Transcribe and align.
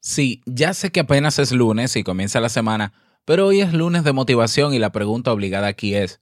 Sí, 0.00 0.42
ya 0.46 0.72
sé 0.72 0.90
que 0.90 1.00
apenas 1.00 1.38
es 1.38 1.52
lunes 1.52 1.94
y 1.96 2.02
comienza 2.02 2.40
la 2.40 2.48
semana, 2.48 2.92
pero 3.24 3.46
hoy 3.46 3.60
es 3.60 3.74
lunes 3.74 4.02
de 4.02 4.12
motivación 4.12 4.72
y 4.72 4.78
la 4.78 4.92
pregunta 4.92 5.32
obligada 5.32 5.66
aquí 5.66 5.94
es, 5.94 6.20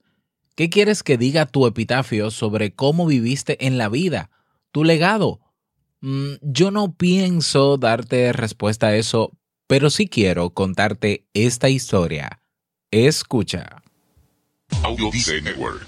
¿qué 0.55 0.69
quieres 0.69 1.01
que 1.01 1.17
diga 1.17 1.45
tu 1.45 1.65
epitafio 1.65 2.29
sobre 2.29 2.73
cómo 2.75 3.05
viviste 3.05 3.65
en 3.65 3.77
la 3.77 3.87
vida? 3.87 4.31
¿Tu 4.71 4.83
legado? 4.83 5.39
Mm, 6.01 6.33
yo 6.41 6.71
no 6.71 6.93
pienso 6.93 7.77
darte 7.77 8.33
respuesta 8.33 8.87
a 8.87 8.95
eso, 8.95 9.31
pero 9.67 9.89
sí 9.89 10.07
quiero 10.07 10.49
contarte 10.51 11.25
esta 11.33 11.69
historia. 11.69 12.41
Escucha. 12.91 13.81
Audio 14.83 15.09
Network. 15.41 15.87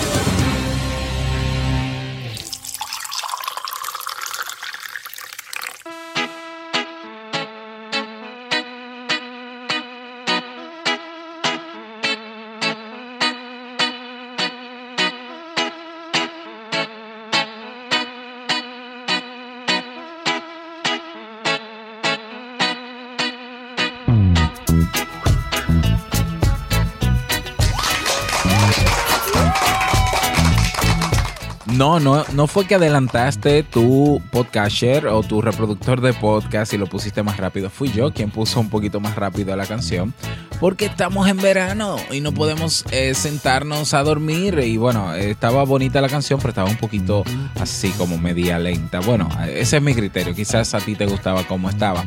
No, 31.81 31.99
no, 31.99 32.23
no 32.35 32.45
fue 32.45 32.67
que 32.67 32.75
adelantaste 32.75 33.63
tu 33.63 34.21
podcaster 34.29 35.07
o 35.07 35.23
tu 35.23 35.41
reproductor 35.41 35.99
de 35.99 36.13
podcast 36.13 36.75
y 36.75 36.77
lo 36.77 36.85
pusiste 36.85 37.23
más 37.23 37.37
rápido. 37.37 37.71
Fui 37.71 37.91
yo 37.91 38.13
quien 38.13 38.29
puso 38.29 38.59
un 38.59 38.69
poquito 38.69 38.99
más 38.99 39.15
rápido 39.15 39.55
la 39.55 39.65
canción. 39.65 40.13
Porque 40.59 40.85
estamos 40.85 41.27
en 41.27 41.37
verano 41.37 41.95
y 42.11 42.21
no 42.21 42.33
podemos 42.33 42.85
eh, 42.91 43.15
sentarnos 43.15 43.95
a 43.95 44.03
dormir. 44.03 44.59
Y 44.59 44.77
bueno, 44.77 45.15
estaba 45.15 45.63
bonita 45.63 46.01
la 46.01 46.07
canción, 46.07 46.39
pero 46.39 46.49
estaba 46.49 46.69
un 46.69 46.77
poquito 46.77 47.23
así 47.59 47.89
como 47.97 48.19
media 48.19 48.59
lenta. 48.59 48.99
Bueno, 48.99 49.27
ese 49.49 49.77
es 49.77 49.81
mi 49.81 49.95
criterio. 49.95 50.35
Quizás 50.35 50.75
a 50.75 50.81
ti 50.81 50.93
te 50.93 51.07
gustaba 51.07 51.45
como 51.47 51.67
estaba. 51.67 52.05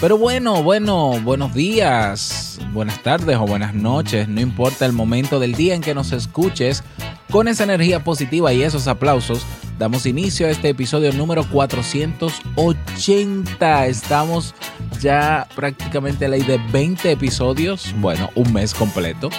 Pero 0.00 0.18
bueno, 0.18 0.64
bueno, 0.64 1.20
buenos 1.22 1.54
días, 1.54 2.58
buenas 2.72 3.00
tardes 3.04 3.36
o 3.36 3.46
buenas 3.46 3.72
noches. 3.72 4.26
No 4.26 4.40
importa 4.40 4.84
el 4.84 4.92
momento 4.92 5.38
del 5.38 5.54
día 5.54 5.76
en 5.76 5.80
que 5.80 5.94
nos 5.94 6.10
escuches 6.10 6.82
con 7.32 7.48
esa 7.48 7.64
energía 7.64 8.04
positiva 8.04 8.52
y 8.52 8.62
esos 8.62 8.86
aplausos, 8.86 9.46
damos 9.78 10.04
inicio 10.04 10.46
a 10.46 10.50
este 10.50 10.68
episodio 10.68 11.10
número 11.14 11.48
480. 11.48 13.86
Estamos 13.86 14.54
ya 15.00 15.48
prácticamente 15.56 16.26
a 16.26 16.28
la 16.28 16.36
ley 16.36 16.46
de 16.46 16.60
20 16.70 17.10
episodios, 17.10 17.94
bueno, 17.96 18.28
un 18.34 18.52
mes 18.52 18.74
completo, 18.74 19.30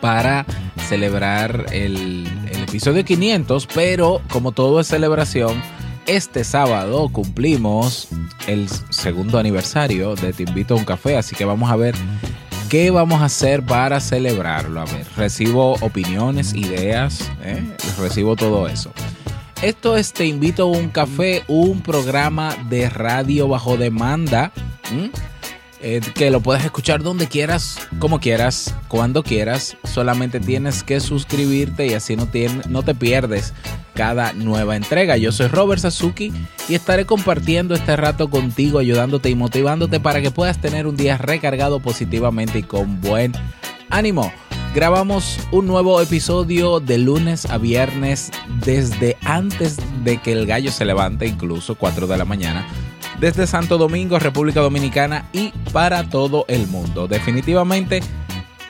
para 0.00 0.46
celebrar 0.88 1.66
el, 1.72 2.28
el 2.52 2.62
episodio 2.62 3.04
500, 3.04 3.66
pero 3.74 4.22
como 4.30 4.52
todo 4.52 4.78
es 4.78 4.86
celebración, 4.86 5.60
este 6.06 6.44
sábado 6.44 7.08
cumplimos 7.08 8.08
el 8.46 8.68
segundo 8.90 9.38
aniversario 9.38 10.14
de 10.14 10.32
Te 10.32 10.44
invito 10.44 10.74
a 10.74 10.76
un 10.76 10.84
café, 10.84 11.16
así 11.16 11.34
que 11.34 11.44
vamos 11.44 11.70
a 11.70 11.76
ver 11.76 11.94
¿Qué 12.72 12.90
vamos 12.90 13.20
a 13.20 13.26
hacer 13.26 13.62
para 13.62 14.00
celebrarlo? 14.00 14.80
A 14.80 14.86
ver, 14.86 15.06
recibo 15.14 15.74
opiniones, 15.82 16.54
ideas, 16.54 17.30
¿eh? 17.42 17.62
recibo 17.98 18.34
todo 18.34 18.66
eso. 18.66 18.94
Esto 19.60 19.98
es 19.98 20.14
Te 20.14 20.24
invito 20.24 20.62
a 20.62 20.66
un 20.78 20.88
café, 20.88 21.44
un 21.48 21.82
programa 21.82 22.56
de 22.70 22.88
radio 22.88 23.46
bajo 23.46 23.76
demanda. 23.76 24.52
Eh, 25.82 26.00
que 26.14 26.30
lo 26.30 26.40
puedes 26.40 26.64
escuchar 26.64 27.02
donde 27.02 27.28
quieras, 27.28 27.76
como 27.98 28.20
quieras, 28.20 28.74
cuando 28.88 29.22
quieras. 29.22 29.76
Solamente 29.84 30.40
tienes 30.40 30.82
que 30.82 31.00
suscribirte 31.00 31.88
y 31.88 31.92
así 31.92 32.16
no, 32.16 32.26
no 32.70 32.82
te 32.82 32.94
pierdes 32.94 33.52
cada 33.94 34.32
nueva 34.32 34.76
entrega. 34.76 35.16
Yo 35.16 35.32
soy 35.32 35.48
Robert 35.48 35.80
Sasuki 35.80 36.32
y 36.68 36.74
estaré 36.74 37.06
compartiendo 37.06 37.74
este 37.74 37.96
rato 37.96 38.30
contigo, 38.30 38.78
ayudándote 38.78 39.30
y 39.30 39.34
motivándote 39.34 40.00
para 40.00 40.20
que 40.20 40.30
puedas 40.30 40.60
tener 40.60 40.86
un 40.86 40.96
día 40.96 41.18
recargado 41.18 41.80
positivamente 41.80 42.60
y 42.60 42.62
con 42.62 43.00
buen 43.00 43.32
ánimo. 43.90 44.32
Grabamos 44.74 45.38
un 45.50 45.66
nuevo 45.66 46.00
episodio 46.00 46.80
de 46.80 46.96
lunes 46.96 47.44
a 47.46 47.58
viernes 47.58 48.30
desde 48.64 49.18
antes 49.24 49.76
de 50.02 50.16
que 50.16 50.32
el 50.32 50.46
gallo 50.46 50.70
se 50.70 50.86
levante, 50.86 51.26
incluso 51.26 51.74
4 51.74 52.06
de 52.06 52.16
la 52.16 52.24
mañana 52.24 52.66
desde 53.22 53.46
Santo 53.46 53.78
Domingo, 53.78 54.18
República 54.18 54.60
Dominicana 54.60 55.28
y 55.32 55.50
para 55.72 56.08
todo 56.10 56.44
el 56.48 56.66
mundo. 56.66 57.06
Definitivamente, 57.06 58.00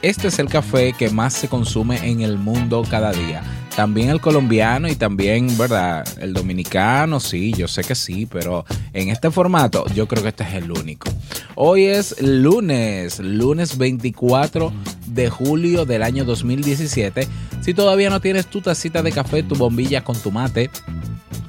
este 0.03 0.28
es 0.28 0.38
el 0.38 0.50
café 0.50 0.93
que 0.93 1.09
más 1.09 1.32
se 1.32 1.49
consume 1.49 2.11
en 2.11 2.21
el 2.21 2.37
mundo 2.37 2.84
cada 2.88 3.12
día. 3.12 3.43
También 3.77 4.10
el 4.10 4.21
colombiano 4.21 4.87
y 4.88 4.97
también, 4.97 5.56
¿verdad? 5.56 6.06
El 6.21 6.34
dominicano, 6.34 7.21
sí, 7.21 7.55
yo 7.55 7.69
sé 7.69 7.83
que 7.83 7.94
sí, 7.94 8.27
pero 8.27 8.66
en 8.93 9.09
este 9.09 9.31
formato 9.31 9.87
yo 9.94 10.06
creo 10.06 10.22
que 10.22 10.28
este 10.28 10.44
es 10.44 10.55
el 10.55 10.71
único. 10.71 11.09
Hoy 11.55 11.87
es 11.87 12.21
lunes, 12.21 13.19
lunes 13.19 13.78
24 13.78 14.72
de 15.06 15.31
julio 15.31 15.87
del 15.87 16.03
año 16.03 16.25
2017. 16.25 17.27
Si 17.62 17.72
todavía 17.72 18.11
no 18.11 18.21
tienes 18.21 18.47
tu 18.47 18.61
tacita 18.61 19.03
de 19.03 19.12
café, 19.12 19.43
tu 19.43 19.55
bombilla 19.55 20.05
con 20.05 20.16
tu 20.16 20.31
mate, 20.31 20.71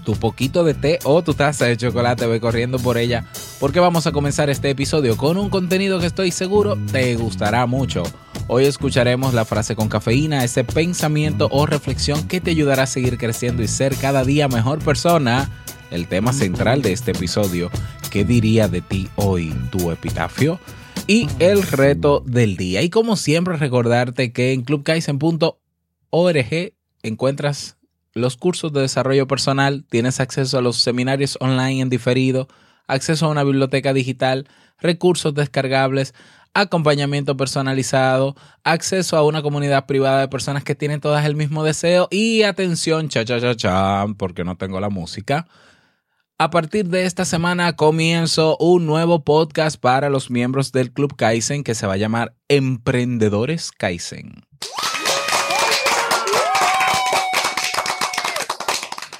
tu 0.05 0.15
poquito 0.15 0.63
de 0.63 0.73
té 0.73 0.99
o 1.03 1.23
tu 1.23 1.33
taza 1.33 1.65
de 1.65 1.75
chocolate, 1.75 2.25
ve 2.25 2.39
corriendo 2.39 2.79
por 2.79 2.97
ella 2.97 3.25
porque 3.59 3.79
vamos 3.79 4.07
a 4.07 4.11
comenzar 4.11 4.49
este 4.49 4.69
episodio 4.69 5.17
con 5.17 5.37
un 5.37 5.49
contenido 5.49 5.99
que 5.99 6.05
estoy 6.05 6.31
seguro 6.31 6.77
te 6.91 7.15
gustará 7.15 7.65
mucho. 7.65 8.03
Hoy 8.47 8.65
escucharemos 8.65 9.33
la 9.33 9.45
frase 9.45 9.73
con 9.73 9.87
cafeína, 9.87 10.43
ese 10.43 10.65
pensamiento 10.65 11.47
o 11.49 11.65
reflexión 11.65 12.27
que 12.27 12.41
te 12.41 12.51
ayudará 12.51 12.83
a 12.83 12.87
seguir 12.87 13.17
creciendo 13.17 13.63
y 13.63 13.69
ser 13.69 13.95
cada 13.95 14.25
día 14.25 14.49
mejor 14.49 14.79
persona. 14.79 15.49
El 15.91 16.07
tema 16.07 16.33
central 16.33 16.81
de 16.81 16.91
este 16.91 17.11
episodio, 17.11 17.71
¿qué 18.11 18.25
diría 18.25 18.67
de 18.67 18.81
ti 18.81 19.07
hoy 19.15 19.53
tu 19.71 19.91
epitafio? 19.91 20.59
Y 21.07 21.29
el 21.39 21.63
reto 21.63 22.21
del 22.25 22.57
día. 22.57 22.81
Y 22.81 22.89
como 22.89 23.15
siempre 23.15 23.55
recordarte 23.55 24.33
que 24.33 24.51
en 24.51 24.63
clubkaisen.org 24.63 26.73
encuentras 27.01 27.77
los 28.13 28.35
cursos 28.35 28.73
de 28.73 28.81
desarrollo 28.81 29.25
personal, 29.25 29.85
tienes 29.89 30.19
acceso 30.19 30.57
a 30.57 30.61
los 30.61 30.77
seminarios 30.77 31.37
online 31.39 31.81
en 31.81 31.89
diferido, 31.89 32.49
acceso 32.87 33.25
a 33.25 33.29
una 33.29 33.45
biblioteca 33.45 33.93
digital, 33.93 34.49
recursos 34.79 35.33
descargables, 35.33 36.13
acompañamiento 36.53 37.35
personalizado, 37.35 38.35
acceso 38.63 39.17
a 39.17 39.25
una 39.25 39.41
comunidad 39.41 39.85
privada 39.85 40.21
de 40.21 40.27
personas 40.27 40.63
que 40.63 40.75
tienen 40.75 41.01
todas 41.01 41.25
el 41.25 41.35
mismo 41.35 41.63
deseo 41.63 42.07
y 42.11 42.43
atención, 42.43 43.09
cha 43.09 43.25
cha 43.25 43.39
cha 43.39 43.55
cha, 43.55 44.05
porque 44.17 44.43
no 44.43 44.55
tengo 44.55 44.79
la 44.79 44.89
música. 44.89 45.47
A 46.37 46.49
partir 46.49 46.87
de 46.87 47.05
esta 47.05 47.25
semana 47.25 47.75
comienzo 47.75 48.57
un 48.57 48.85
nuevo 48.85 49.23
podcast 49.23 49.79
para 49.79 50.09
los 50.09 50.29
miembros 50.29 50.71
del 50.71 50.91
Club 50.91 51.15
Kaizen 51.15 51.63
que 51.63 51.75
se 51.75 51.87
va 51.87 51.93
a 51.93 51.97
llamar 51.97 52.35
Emprendedores 52.47 53.71
Kaizen. 53.71 54.43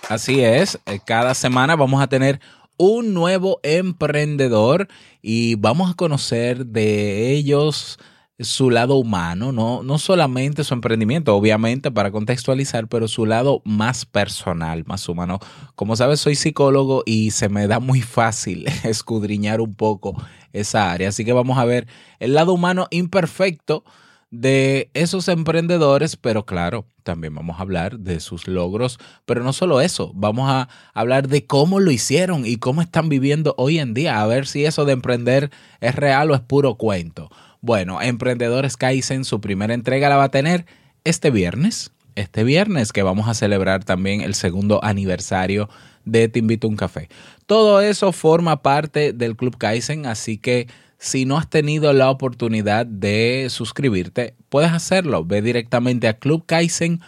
Así 0.09 0.43
es, 0.43 0.79
eh, 0.85 0.99
cada 1.05 1.33
semana 1.33 1.75
vamos 1.75 2.01
a 2.01 2.07
tener 2.07 2.39
un 2.77 3.13
nuevo 3.13 3.59
emprendedor 3.63 4.87
y 5.21 5.55
vamos 5.55 5.91
a 5.91 5.95
conocer 5.95 6.65
de 6.65 7.31
ellos 7.31 7.99
su 8.39 8.69
lado 8.71 8.95
humano, 8.95 9.51
no, 9.51 9.83
no 9.83 9.97
solamente 9.99 10.63
su 10.63 10.73
emprendimiento, 10.73 11.35
obviamente 11.35 11.91
para 11.91 12.11
contextualizar, 12.11 12.87
pero 12.87 13.07
su 13.07 13.25
lado 13.25 13.61
más 13.63 14.05
personal, 14.05 14.83
más 14.85 15.07
humano. 15.07 15.39
Como 15.75 15.95
sabes, 15.95 16.19
soy 16.19 16.35
psicólogo 16.35 17.03
y 17.05 17.31
se 17.31 17.49
me 17.49 17.67
da 17.67 17.79
muy 17.79 18.01
fácil 18.01 18.65
escudriñar 18.83 19.61
un 19.61 19.75
poco 19.75 20.15
esa 20.51 20.91
área, 20.91 21.09
así 21.09 21.25
que 21.25 21.33
vamos 21.33 21.57
a 21.57 21.65
ver 21.65 21.87
el 22.19 22.33
lado 22.33 22.53
humano 22.53 22.87
imperfecto 22.91 23.83
de 24.33 24.89
esos 24.95 25.27
emprendedores, 25.27 26.15
pero 26.15 26.43
claro, 26.43 26.87
también 27.03 27.35
vamos 27.35 27.59
a 27.59 27.61
hablar 27.61 27.99
de 27.99 28.19
sus 28.19 28.47
logros, 28.47 28.97
pero 29.25 29.43
no 29.43 29.53
solo 29.53 29.79
eso, 29.79 30.11
vamos 30.15 30.49
a 30.49 30.69
hablar 30.95 31.27
de 31.27 31.45
cómo 31.45 31.79
lo 31.79 31.91
hicieron 31.91 32.43
y 32.43 32.55
cómo 32.55 32.81
están 32.81 33.09
viviendo 33.09 33.53
hoy 33.59 33.77
en 33.77 33.93
día, 33.93 34.19
a 34.19 34.25
ver 34.25 34.47
si 34.47 34.65
eso 34.65 34.85
de 34.85 34.93
emprender 34.93 35.51
es 35.81 35.93
real 35.93 36.31
o 36.31 36.33
es 36.33 36.41
puro 36.41 36.75
cuento. 36.75 37.29
Bueno, 37.61 38.01
Emprendedores 38.01 38.75
Kaizen, 38.75 39.23
su 39.23 39.39
primera 39.39 39.75
entrega 39.75 40.09
la 40.09 40.17
va 40.17 40.23
a 40.23 40.31
tener 40.31 40.65
este 41.03 41.29
viernes, 41.29 41.91
este 42.15 42.43
viernes 42.43 42.91
que 42.91 43.03
vamos 43.03 43.27
a 43.27 43.35
celebrar 43.35 43.83
también 43.83 44.21
el 44.21 44.33
segundo 44.33 44.83
aniversario 44.83 45.69
de 46.05 46.27
Te 46.27 46.39
invito 46.39 46.67
un 46.67 46.75
café. 46.75 47.07
Todo 47.45 47.81
eso 47.81 48.11
forma 48.11 48.63
parte 48.63 49.13
del 49.13 49.35
Club 49.35 49.57
Kaizen, 49.59 50.07
así 50.07 50.39
que 50.39 50.67
si 51.03 51.25
no 51.25 51.37
has 51.37 51.49
tenido 51.49 51.91
la 51.91 52.09
oportunidad 52.09 52.85
de 52.85 53.47
suscribirte, 53.49 54.35
puedes 54.47 54.71
hacerlo. 54.71 55.25
Ve 55.25 55.41
directamente 55.41 56.07
a 56.07 56.13
clubkaizen.org. 56.13 57.01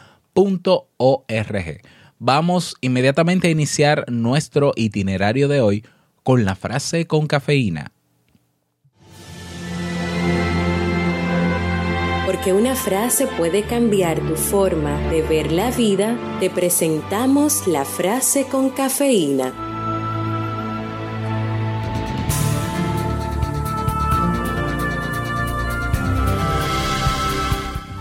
Vamos 2.19 2.75
inmediatamente 2.81 3.47
a 3.47 3.51
iniciar 3.51 4.03
nuestro 4.11 4.73
itinerario 4.75 5.47
de 5.47 5.61
hoy 5.61 5.85
con 6.23 6.43
la 6.43 6.55
frase 6.55 7.07
con 7.07 7.25
cafeína. 7.25 7.93
Porque 12.25 12.51
una 12.51 12.75
frase 12.75 13.27
puede 13.37 13.63
cambiar 13.63 14.19
tu 14.19 14.35
forma 14.35 14.99
de 15.09 15.21
ver 15.21 15.53
la 15.53 15.71
vida, 15.71 16.17
te 16.41 16.49
presentamos 16.49 17.65
la 17.65 17.85
frase 17.85 18.45
con 18.45 18.71
cafeína. 18.71 19.64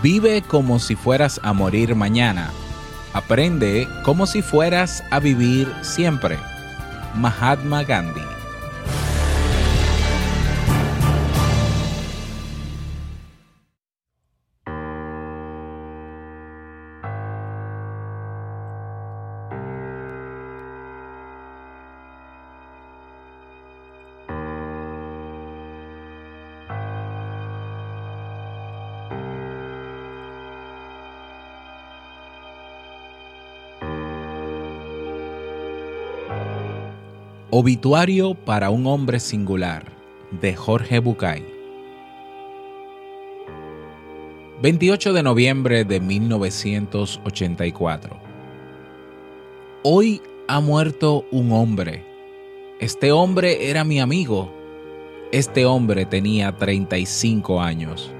Vive 0.05 0.43
como 0.43 0.77
si 0.77 0.95
fueras 0.95 1.39
a 1.41 1.51
morir 1.51 1.95
mañana. 1.95 2.51
Aprende 3.13 3.87
como 4.03 4.27
si 4.27 4.43
fueras 4.43 5.03
a 5.09 5.19
vivir 5.19 5.67
siempre. 5.81 6.37
Mahatma 7.15 7.81
Gandhi. 7.81 8.34
Obituario 37.57 38.33
para 38.33 38.69
un 38.69 38.85
hombre 38.85 39.17
singular 39.17 39.85
de 40.41 40.57
Jorge 40.57 40.99
Bucay. 40.99 41.41
28 44.61 45.13
de 45.13 45.23
noviembre 45.23 45.85
de 45.85 46.01
1984. 46.01 48.17
Hoy 49.83 50.21
ha 50.49 50.59
muerto 50.59 51.23
un 51.31 51.53
hombre. 51.53 52.03
Este 52.81 53.13
hombre 53.13 53.69
era 53.69 53.85
mi 53.85 54.01
amigo. 54.01 54.51
Este 55.31 55.65
hombre 55.65 56.05
tenía 56.05 56.57
35 56.57 57.61
años. 57.61 58.11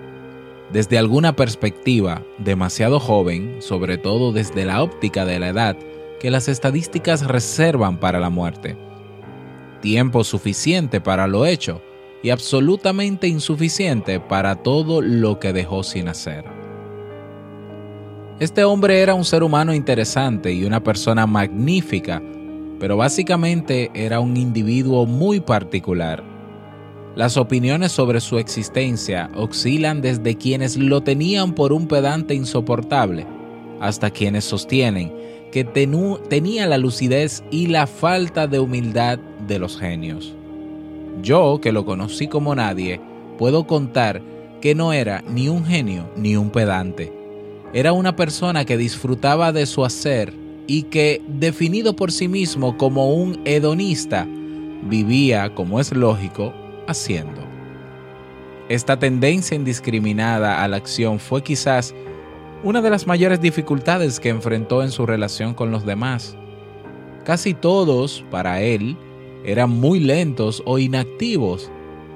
Desde 0.72 0.98
alguna 0.98 1.36
perspectiva, 1.36 2.24
demasiado 2.38 3.02
joven, 3.02 3.58
sobre 3.60 3.98
todo 3.98 4.32
desde 4.32 4.64
la 4.64 4.82
óptica 4.82 5.26
de 5.26 5.40
la 5.40 5.50
edad 5.50 5.76
que 6.22 6.32
las 6.32 6.48
estadísticas 6.48 7.28
reservan 7.28 8.00
para 8.00 8.22
la 8.22 8.30
muerte 8.30 8.78
tiempo 9.86 10.24
suficiente 10.24 11.00
para 11.00 11.28
lo 11.28 11.46
hecho 11.46 11.80
y 12.24 12.32
absolutamente 12.32 13.28
insuficiente 13.28 14.20
para 14.20 14.56
todo 14.64 15.00
lo 15.00 15.40
que 15.40 15.54
dejó 15.54 15.84
sin 15.84 16.08
hacer. 16.08 16.44
Este 18.40 18.64
hombre 18.64 19.00
era 19.02 19.14
un 19.14 19.24
ser 19.24 19.44
humano 19.44 19.76
interesante 19.76 20.52
y 20.52 20.66
una 20.66 20.82
persona 20.82 21.28
magnífica, 21.28 22.20
pero 22.80 22.98
básicamente 22.98 23.92
era 23.94 24.20
un 24.20 24.38
individuo 24.38 25.06
muy 25.06 25.40
particular. 25.40 26.24
Las 27.16 27.38
opiniones 27.38 27.92
sobre 27.92 28.22
su 28.22 28.40
existencia 28.40 29.30
oscilan 29.36 30.02
desde 30.02 30.36
quienes 30.36 30.78
lo 30.78 31.04
tenían 31.04 31.54
por 31.54 31.72
un 31.72 31.88
pedante 31.88 32.34
insoportable 32.34 33.28
hasta 33.80 34.10
quienes 34.10 34.46
sostienen 34.46 35.14
que 35.56 35.64
tenía 35.64 36.68
la 36.68 36.78
lucidez 36.78 37.42
y 37.50 37.68
la 37.68 37.88
falta 37.88 38.46
de 38.46 38.60
humildad 38.60 39.20
de 39.48 39.58
los 39.58 39.80
genios. 39.80 40.36
Yo, 41.22 41.62
que 41.62 41.72
lo 41.72 41.86
conocí 41.86 42.28
como 42.28 42.54
nadie, 42.56 43.00
puedo 43.38 43.66
contar 43.66 44.22
que 44.60 44.76
no 44.76 44.92
era 44.92 45.24
ni 45.30 45.48
un 45.48 45.64
genio 45.64 46.10
ni 46.18 46.36
un 46.36 46.50
pedante. 46.50 47.14
Era 47.72 47.94
una 47.94 48.18
persona 48.18 48.66
que 48.66 48.76
disfrutaba 48.76 49.54
de 49.54 49.66
su 49.66 49.86
hacer 49.86 50.34
y 50.68 50.84
que, 50.84 51.22
definido 51.26 51.96
por 51.96 52.12
sí 52.12 52.28
mismo 52.28 52.76
como 52.76 53.14
un 53.14 53.40
hedonista, 53.46 54.28
vivía, 54.90 55.56
como 55.56 55.80
es 55.80 55.94
lógico, 55.94 56.54
haciendo. 56.86 57.40
Esta 58.68 59.00
tendencia 59.00 59.56
indiscriminada 59.56 60.62
a 60.62 60.68
la 60.68 60.76
acción 60.76 61.18
fue 61.18 61.42
quizás 61.44 61.96
una 62.66 62.82
de 62.82 62.90
las 62.90 63.06
mayores 63.06 63.40
dificultades 63.40 64.20
que 64.20 64.30
enfrentó 64.30 64.82
en 64.82 64.90
su 64.90 65.06
relación 65.06 65.54
con 65.54 65.70
los 65.70 65.86
demás. 65.86 66.36
Casi 67.24 67.54
todos, 67.54 68.26
para 68.32 68.60
él, 68.60 68.98
eran 69.46 69.70
muy 69.70 70.00
lentos 70.00 70.64
o 70.66 70.80
inactivos, 70.80 71.72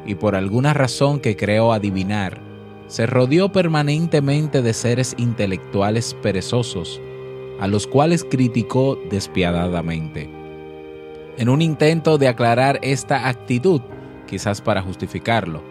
y 0.08 0.16
por 0.16 0.36
alguna 0.36 0.74
razón 0.74 1.20
que 1.20 1.36
creo 1.36 1.72
adivinar, 1.72 2.42
se 2.88 3.06
rodeó 3.06 3.52
permanentemente 3.52 4.64
de 4.64 4.74
seres 4.74 5.14
intelectuales 5.20 6.16
perezosos, 6.16 7.00
a 7.60 7.68
los 7.68 7.86
cuales 7.86 8.24
criticó 8.24 8.98
despiadadamente. 9.12 10.32
En 11.38 11.48
un 11.48 11.62
intento 11.62 12.18
de 12.18 12.28
aclarar 12.28 12.80
esta 12.82 13.28
actitud, 13.30 13.82
quizás 14.26 14.62
para 14.62 14.82
justificarlo, 14.82 15.62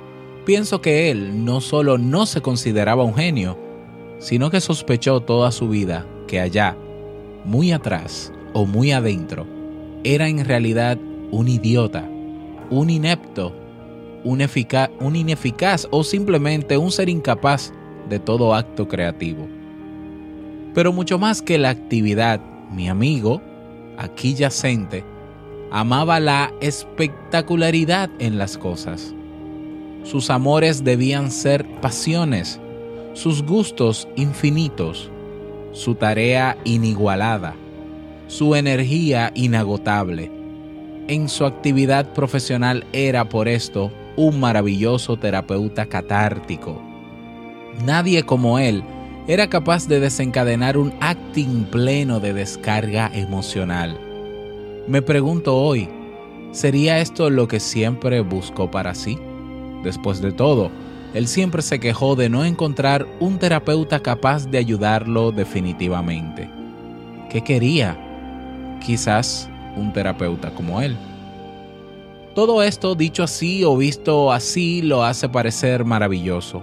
pienso 0.46 0.80
que 0.80 1.10
él 1.10 1.44
no 1.44 1.60
solo 1.60 1.98
no 1.98 2.26
se 2.26 2.40
consideraba 2.40 3.02
un 3.02 3.16
genio, 3.16 3.67
sino 4.18 4.50
que 4.50 4.60
sospechó 4.60 5.20
toda 5.20 5.50
su 5.52 5.68
vida 5.68 6.06
que 6.26 6.40
allá, 6.40 6.76
muy 7.44 7.72
atrás 7.72 8.32
o 8.52 8.66
muy 8.66 8.92
adentro, 8.92 9.46
era 10.04 10.28
en 10.28 10.44
realidad 10.44 10.98
un 11.30 11.48
idiota, 11.48 12.08
un 12.70 12.90
inepto, 12.90 13.54
un, 14.25 15.16
ineficaz 15.16 15.88
o 15.90 16.04
simplemente 16.04 16.76
un 16.76 16.90
ser 16.90 17.08
incapaz 17.08 17.72
de 18.08 18.18
todo 18.18 18.54
acto 18.54 18.88
creativo. 18.88 19.46
Pero 20.75 20.92
mucho 20.92 21.18
más 21.18 21.42
que 21.42 21.58
la 21.58 21.70
actividad, 21.70 22.40
mi 22.70 22.88
amigo, 22.88 23.40
aquí 23.96 24.34
yacente, 24.34 25.04
amaba 25.70 26.20
la 26.20 26.52
espectacularidad 26.60 28.10
en 28.18 28.38
las 28.38 28.58
cosas. 28.58 29.14
Sus 30.04 30.30
amores 30.30 30.84
debían 30.84 31.30
ser 31.30 31.66
pasiones, 31.80 32.60
sus 33.18 33.42
gustos 33.42 34.06
infinitos, 34.14 35.10
su 35.72 35.96
tarea 35.96 36.56
inigualada, 36.62 37.56
su 38.28 38.54
energía 38.54 39.32
inagotable. 39.34 40.30
En 41.08 41.28
su 41.28 41.44
actividad 41.44 42.12
profesional 42.12 42.87
era 42.92 43.28
por 43.28 43.48
esto 43.48 43.90
un 44.14 44.38
maravilloso 44.38 45.16
terapeuta 45.16 45.87
catártico. 45.87 46.80
Nadie 47.84 48.22
como 48.22 48.60
él 48.60 48.84
era 49.26 49.50
capaz 49.50 49.88
de 49.88 49.98
desencadenar 49.98 50.78
un 50.78 50.92
acting 51.00 51.64
pleno 51.64 52.20
de 52.20 52.32
descarga 52.32 53.10
emocional. 53.12 53.98
Me 54.87 55.02
pregunto 55.02 55.56
hoy, 55.56 55.88
¿sería 56.52 57.00
esto 57.00 57.30
lo 57.30 57.48
que 57.48 57.58
siempre 57.58 58.20
buscó 58.20 58.70
para 58.70 58.94
sí? 58.94 59.18
Después 59.82 60.20
de 60.20 60.30
todo, 60.30 60.70
él 61.14 61.26
siempre 61.26 61.62
se 61.62 61.80
quejó 61.80 62.16
de 62.16 62.28
no 62.28 62.44
encontrar 62.44 63.06
un 63.20 63.38
terapeuta 63.38 64.00
capaz 64.00 64.46
de 64.46 64.58
ayudarlo 64.58 65.32
definitivamente. 65.32 66.50
¿Qué 67.30 67.42
quería? 67.42 67.98
Quizás 68.84 69.48
un 69.76 69.92
terapeuta 69.92 70.50
como 70.54 70.80
él. 70.80 70.96
Todo 72.34 72.62
esto 72.62 72.94
dicho 72.94 73.22
así 73.22 73.64
o 73.64 73.76
visto 73.76 74.32
así 74.32 74.82
lo 74.82 75.02
hace 75.02 75.28
parecer 75.28 75.84
maravilloso. 75.84 76.62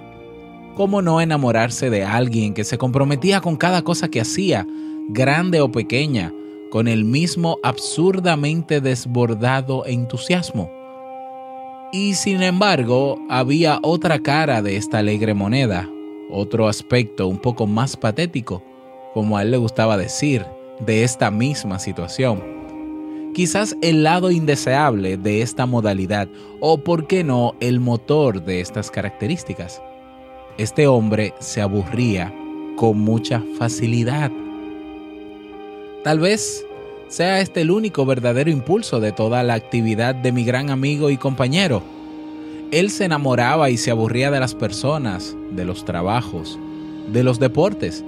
¿Cómo 0.76 1.02
no 1.02 1.22
enamorarse 1.22 1.90
de 1.90 2.04
alguien 2.04 2.54
que 2.54 2.64
se 2.64 2.78
comprometía 2.78 3.42
con 3.42 3.56
cada 3.56 3.82
cosa 3.82 4.10
que 4.10 4.22
hacía, 4.22 4.68
grande 5.10 5.62
o 5.62 5.72
pequeña, 5.72 6.34
con 6.70 6.88
el 6.88 7.04
mismo 7.06 7.58
absurdamente 7.64 8.82
desbordado 8.82 9.86
entusiasmo? 9.86 10.75
Y 11.98 12.14
sin 12.16 12.44
embargo, 12.44 13.18
había 13.30 13.80
otra 13.82 14.20
cara 14.20 14.62
de 14.62 14.76
esta 14.76 14.98
alegre 14.98 15.34
moneda, 15.34 15.90
otro 16.30 16.68
aspecto 16.68 17.26
un 17.26 17.38
poco 17.38 17.68
más 17.68 17.96
patético, 17.96 18.62
como 19.14 19.38
a 19.38 19.44
él 19.44 19.52
le 19.52 19.56
gustaba 19.56 19.96
decir, 19.96 20.46
de 20.82 21.06
esta 21.06 21.32
misma 21.32 21.80
situación. 21.80 22.44
Quizás 23.34 23.78
el 23.82 24.04
lado 24.04 24.30
indeseable 24.30 25.16
de 25.16 25.42
esta 25.42 25.66
modalidad, 25.66 26.28
o 26.60 26.80
por 26.80 27.08
qué 27.08 27.24
no, 27.24 27.56
el 27.62 27.80
motor 27.80 28.44
de 28.44 28.60
estas 28.60 28.92
características. 28.92 29.82
Este 30.58 30.88
hombre 30.88 31.34
se 31.40 31.62
aburría 31.62 32.36
con 32.76 33.00
mucha 33.00 33.42
facilidad. 33.58 34.34
Tal 36.04 36.20
vez 36.20 36.66
sea 37.08 37.40
este 37.40 37.62
el 37.62 37.72
único 37.72 38.06
verdadero 38.06 38.50
impulso 38.50 39.00
de 39.00 39.12
toda 39.12 39.44
la 39.44 39.54
actividad 39.54 40.16
de 40.16 40.32
mi 40.32 40.44
gran 40.44 40.70
amigo 40.70 41.10
y 41.10 41.18
compañero. 41.18 41.84
Él 42.72 42.90
se 42.90 43.06
enamoraba 43.06 43.70
y 43.70 43.78
se 43.78 43.92
aburría 43.92 44.32
de 44.32 44.40
las 44.40 44.56
personas, 44.56 45.36
de 45.52 45.66
los 45.66 45.86
trabajos, 45.86 46.60
de 47.12 47.24
los 47.24 47.40
deportes, 47.40 48.04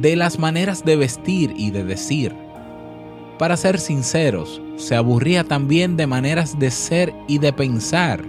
de 0.00 0.16
las 0.16 0.38
maneras 0.38 0.84
de 0.84 0.96
vestir 0.96 1.52
y 1.56 1.70
de 1.70 1.84
decir. 1.84 2.32
Para 3.38 3.56
ser 3.56 3.78
sinceros, 3.78 4.62
se 4.76 4.96
aburría 4.96 5.44
también 5.44 5.96
de 5.96 6.06
maneras 6.06 6.58
de 6.58 6.70
ser 6.70 7.12
y 7.28 7.38
de 7.38 7.52
pensar. 7.52 8.24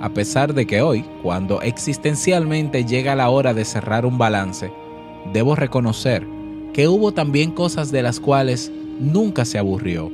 A 0.00 0.10
pesar 0.10 0.52
de 0.54 0.66
que 0.66 0.82
hoy, 0.82 1.04
cuando 1.22 1.62
existencialmente 1.62 2.84
llega 2.84 3.14
la 3.14 3.28
hora 3.30 3.54
de 3.54 3.64
cerrar 3.64 4.04
un 4.04 4.18
balance, 4.18 4.72
debo 5.32 5.54
reconocer 5.54 6.26
que 6.72 6.88
hubo 6.88 7.12
también 7.12 7.50
cosas 7.52 7.90
de 7.90 8.02
las 8.02 8.20
cuales 8.20 8.72
nunca 8.98 9.44
se 9.44 9.58
aburrió. 9.58 10.10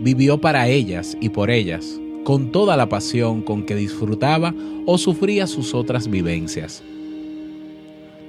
Vivió 0.00 0.40
para 0.40 0.68
ellas 0.68 1.16
y 1.20 1.28
por 1.28 1.50
ellas, 1.50 2.00
con 2.24 2.52
toda 2.52 2.76
la 2.76 2.88
pasión 2.88 3.42
con 3.42 3.64
que 3.64 3.76
disfrutaba 3.76 4.54
o 4.86 4.98
sufría 4.98 5.46
sus 5.46 5.74
otras 5.74 6.08
vivencias. 6.08 6.82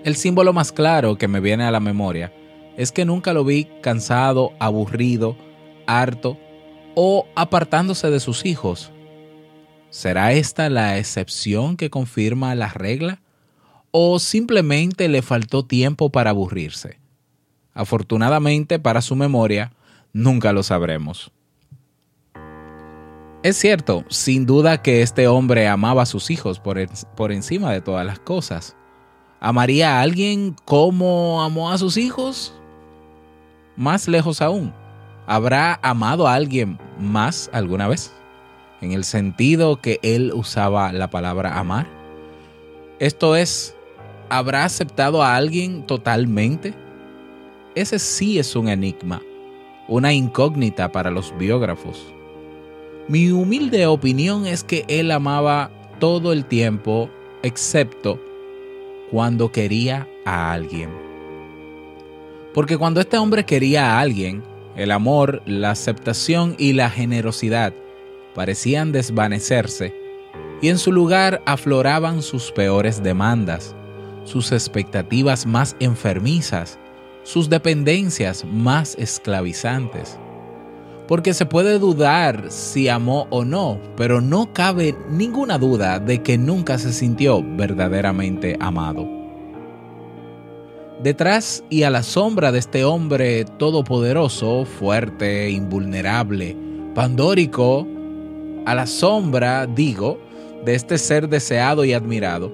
El 0.03 0.15
símbolo 0.15 0.53
más 0.53 0.71
claro 0.71 1.17
que 1.17 1.27
me 1.27 1.39
viene 1.39 1.63
a 1.63 1.71
la 1.71 1.79
memoria 1.79 2.31
es 2.77 2.91
que 2.91 3.05
nunca 3.05 3.33
lo 3.33 3.43
vi 3.43 3.67
cansado, 3.81 4.51
aburrido, 4.59 5.35
harto 5.87 6.37
o 6.93 7.27
apartándose 7.35 8.09
de 8.09 8.19
sus 8.19 8.45
hijos. 8.45 8.91
¿Será 9.89 10.33
esta 10.33 10.69
la 10.69 10.97
excepción 10.97 11.77
que 11.77 11.89
confirma 11.89 12.53
la 12.53 12.69
regla? 12.69 13.21
¿O 13.91 14.19
simplemente 14.19 15.07
le 15.07 15.21
faltó 15.21 15.65
tiempo 15.65 16.09
para 16.09 16.31
aburrirse? 16.31 16.99
Afortunadamente 17.75 18.79
para 18.79 19.01
su 19.01 19.15
memoria, 19.15 19.73
nunca 20.13 20.53
lo 20.53 20.63
sabremos. 20.63 21.31
Es 23.43 23.57
cierto, 23.57 24.05
sin 24.09 24.47
duda 24.47 24.81
que 24.81 25.03
este 25.03 25.27
hombre 25.27 25.67
amaba 25.67 26.01
a 26.03 26.07
sus 26.07 26.31
hijos 26.31 26.59
por, 26.59 26.79
por 27.15 27.31
encima 27.31 27.71
de 27.71 27.81
todas 27.81 28.03
las 28.05 28.17
cosas. 28.17 28.75
¿Amaría 29.39 29.97
a 29.97 30.01
alguien 30.01 30.55
como 30.65 31.43
amó 31.43 31.69
a 31.69 31.77
sus 31.77 31.97
hijos? 31.97 32.55
Más 33.75 34.07
lejos 34.07 34.41
aún, 34.41 34.73
¿habrá 35.27 35.77
amado 35.83 36.27
a 36.27 36.33
alguien 36.33 36.79
más 36.97 37.49
alguna 37.53 37.89
vez? 37.89 38.13
En 38.81 38.93
el 38.93 39.03
sentido 39.03 39.81
que 39.81 39.99
él 40.01 40.31
usaba 40.33 40.93
la 40.93 41.09
palabra 41.09 41.59
amar. 41.59 41.87
Esto 42.99 43.35
es, 43.35 43.75
¿habrá 44.29 44.63
aceptado 44.63 45.21
a 45.21 45.35
alguien 45.35 45.85
totalmente? 45.85 46.84
Ese 47.75 47.99
sí 47.99 48.39
es 48.39 48.55
un 48.55 48.69
enigma, 48.69 49.21
una 49.89 50.13
incógnita 50.13 50.93
para 50.93 51.11
los 51.11 51.37
biógrafos. 51.37 52.05
Mi 53.09 53.31
humilde 53.31 53.85
opinión 53.85 54.47
es 54.47 54.63
que 54.63 54.85
él 54.87 55.11
amaba 55.11 55.69
todo 55.99 56.31
el 56.31 56.45
tiempo, 56.45 57.09
excepto 57.43 58.17
cuando 59.11 59.51
quería 59.51 60.07
a 60.23 60.53
alguien. 60.53 60.89
Porque 62.53 62.77
cuando 62.77 63.01
este 63.01 63.17
hombre 63.17 63.43
quería 63.43 63.91
a 63.91 63.99
alguien, 63.99 64.41
el 64.77 64.91
amor, 64.91 65.41
la 65.45 65.71
aceptación 65.71 66.55
y 66.57 66.71
la 66.71 66.89
generosidad 66.89 67.73
parecían 68.33 68.93
desvanecerse 68.93 69.93
y 70.61 70.69
en 70.69 70.77
su 70.77 70.93
lugar 70.93 71.41
afloraban 71.45 72.21
sus 72.21 72.53
peores 72.53 73.03
demandas, 73.03 73.75
sus 74.23 74.53
expectativas 74.53 75.45
más 75.45 75.75
enfermizas, 75.81 76.79
sus 77.25 77.49
dependencias 77.49 78.45
más 78.45 78.95
esclavizantes. 78.99 80.17
Porque 81.07 81.33
se 81.33 81.45
puede 81.45 81.79
dudar 81.79 82.45
si 82.49 82.87
amó 82.87 83.27
o 83.31 83.43
no, 83.43 83.79
pero 83.97 84.21
no 84.21 84.53
cabe 84.53 84.95
ninguna 85.09 85.57
duda 85.57 85.99
de 85.99 86.21
que 86.21 86.37
nunca 86.37 86.77
se 86.77 86.93
sintió 86.93 87.43
verdaderamente 87.43 88.55
amado. 88.59 89.07
Detrás 91.01 91.63
y 91.69 91.83
a 91.83 91.89
la 91.89 92.03
sombra 92.03 92.51
de 92.51 92.59
este 92.59 92.85
hombre 92.85 93.43
todopoderoso, 93.43 94.65
fuerte, 94.65 95.49
invulnerable, 95.49 96.55
pandórico, 96.93 97.87
a 98.65 98.75
la 98.75 98.87
sombra, 98.87 99.67
digo, 99.67 100.19
de 100.63 100.75
este 100.75 100.97
ser 100.97 101.27
deseado 101.27 101.85
y 101.85 101.93
admirado, 101.93 102.51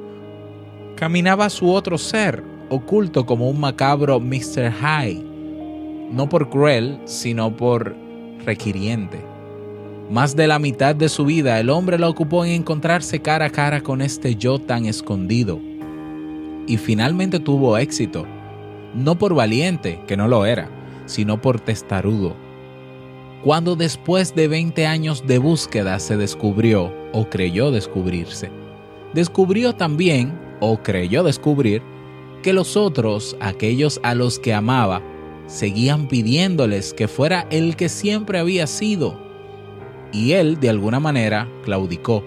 caminaba 0.96 1.50
su 1.50 1.72
otro 1.72 1.98
ser, 1.98 2.51
oculto 2.72 3.26
como 3.26 3.50
un 3.50 3.60
macabro 3.60 4.22
Mr. 4.22 4.72
High, 4.72 5.22
no 6.14 6.30
por 6.30 6.50
cruel, 6.50 7.02
sino 7.04 7.56
por 7.56 7.94
requiriente. 8.46 9.20
Más 10.10 10.38
de 10.38 10.48
la 10.48 10.58
mitad 10.58 10.96
de 10.96 11.10
su 11.10 11.26
vida 11.26 11.60
el 11.60 11.70
hombre 11.70 12.00
la 12.00 12.08
ocupó 12.08 12.46
en 12.46 12.52
encontrarse 12.52 13.22
cara 13.22 13.48
a 13.48 13.50
cara 13.50 13.82
con 13.82 14.02
este 14.02 14.38
yo 14.38 14.58
tan 14.58 14.86
escondido. 14.86 15.60
Y 16.66 16.78
finalmente 16.78 17.40
tuvo 17.40 17.78
éxito, 17.78 18.26
no 18.96 19.18
por 19.18 19.36
valiente, 19.36 20.00
que 20.08 20.16
no 20.16 20.30
lo 20.30 20.46
era, 20.46 20.70
sino 21.08 21.42
por 21.42 21.60
testarudo. 21.60 22.38
Cuando 23.44 23.76
después 23.76 24.34
de 24.34 24.48
20 24.48 24.88
años 24.88 25.28
de 25.28 25.40
búsqueda 25.40 26.00
se 26.00 26.16
descubrió, 26.16 26.94
o 27.12 27.26
creyó 27.30 27.70
descubrirse, 27.70 28.50
descubrió 29.14 29.74
también, 29.74 30.40
o 30.62 30.78
creyó 30.78 31.24
descubrir, 31.24 31.82
que 32.42 32.54
los 32.54 32.76
otros, 32.78 33.38
aquellos 33.40 34.00
a 34.04 34.16
los 34.16 34.40
que 34.40 34.54
amaba, 34.54 35.02
seguían 35.48 36.08
pidiéndoles 36.08 36.94
que 36.94 37.08
fuera 37.08 37.48
el 37.50 37.76
que 37.76 37.90
siempre 37.90 38.40
había 38.40 38.68
sido. 38.68 39.20
Y 40.12 40.34
él, 40.34 40.60
de 40.60 40.70
alguna 40.70 41.00
manera, 41.00 41.48
claudicó. 41.64 42.24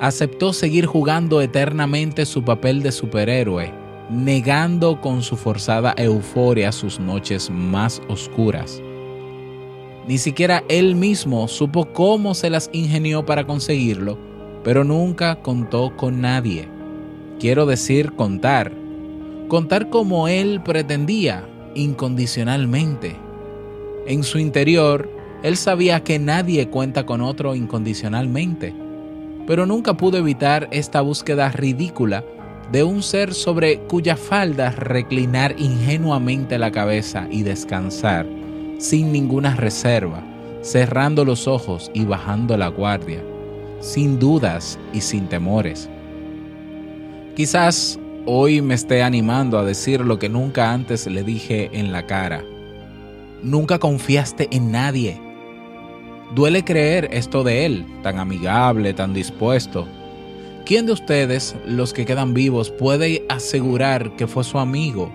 Aceptó 0.00 0.52
seguir 0.52 0.86
jugando 0.86 1.40
eternamente 1.40 2.24
su 2.26 2.42
papel 2.42 2.82
de 2.82 2.92
superhéroe, 2.92 3.72
negando 4.10 5.00
con 5.00 5.22
su 5.22 5.36
forzada 5.36 5.94
euforia 5.96 6.72
sus 6.72 6.98
noches 6.98 7.50
más 7.50 8.00
oscuras. 8.08 8.80
Ni 10.08 10.18
siquiera 10.18 10.64
él 10.68 10.96
mismo 10.96 11.46
supo 11.46 11.92
cómo 11.92 12.34
se 12.34 12.50
las 12.50 12.70
ingenió 12.72 13.24
para 13.26 13.46
conseguirlo, 13.46 14.18
pero 14.64 14.82
nunca 14.84 15.36
contó 15.42 15.96
con 15.96 16.20
nadie. 16.20 16.68
Quiero 17.38 17.66
decir 17.66 18.12
contar. 18.12 18.79
Contar 19.50 19.88
como 19.88 20.28
él 20.28 20.60
pretendía, 20.64 21.44
incondicionalmente. 21.74 23.16
En 24.06 24.22
su 24.22 24.38
interior, 24.38 25.10
él 25.42 25.56
sabía 25.56 26.04
que 26.04 26.20
nadie 26.20 26.68
cuenta 26.68 27.04
con 27.04 27.20
otro 27.20 27.56
incondicionalmente, 27.56 28.72
pero 29.48 29.66
nunca 29.66 29.94
pudo 29.94 30.18
evitar 30.18 30.68
esta 30.70 31.00
búsqueda 31.00 31.50
ridícula 31.50 32.24
de 32.70 32.84
un 32.84 33.02
ser 33.02 33.34
sobre 33.34 33.80
cuya 33.80 34.14
falda 34.14 34.70
reclinar 34.70 35.56
ingenuamente 35.58 36.56
la 36.56 36.70
cabeza 36.70 37.26
y 37.28 37.42
descansar, 37.42 38.28
sin 38.78 39.10
ninguna 39.10 39.56
reserva, 39.56 40.22
cerrando 40.62 41.24
los 41.24 41.48
ojos 41.48 41.90
y 41.92 42.04
bajando 42.04 42.56
la 42.56 42.68
guardia, 42.68 43.20
sin 43.80 44.20
dudas 44.20 44.78
y 44.92 45.00
sin 45.00 45.26
temores. 45.26 45.90
Quizás 47.34 47.98
hoy 48.26 48.60
me 48.62 48.74
esté 48.74 49.02
animando 49.02 49.58
a 49.58 49.64
decir 49.64 50.00
lo 50.00 50.18
que 50.18 50.28
nunca 50.28 50.72
antes 50.72 51.06
le 51.06 51.22
dije 51.22 51.70
en 51.72 51.92
la 51.92 52.06
cara. 52.06 52.44
Nunca 53.42 53.78
confiaste 53.78 54.48
en 54.50 54.70
nadie. 54.70 55.20
Duele 56.34 56.64
creer 56.64 57.08
esto 57.12 57.42
de 57.42 57.66
él, 57.66 57.86
tan 58.02 58.18
amigable, 58.18 58.94
tan 58.94 59.14
dispuesto. 59.14 59.86
¿Quién 60.64 60.86
de 60.86 60.92
ustedes, 60.92 61.56
los 61.66 61.92
que 61.92 62.04
quedan 62.04 62.34
vivos, 62.34 62.70
puede 62.70 63.24
asegurar 63.28 64.14
que 64.16 64.26
fue 64.26 64.44
su 64.44 64.58
amigo? 64.58 65.10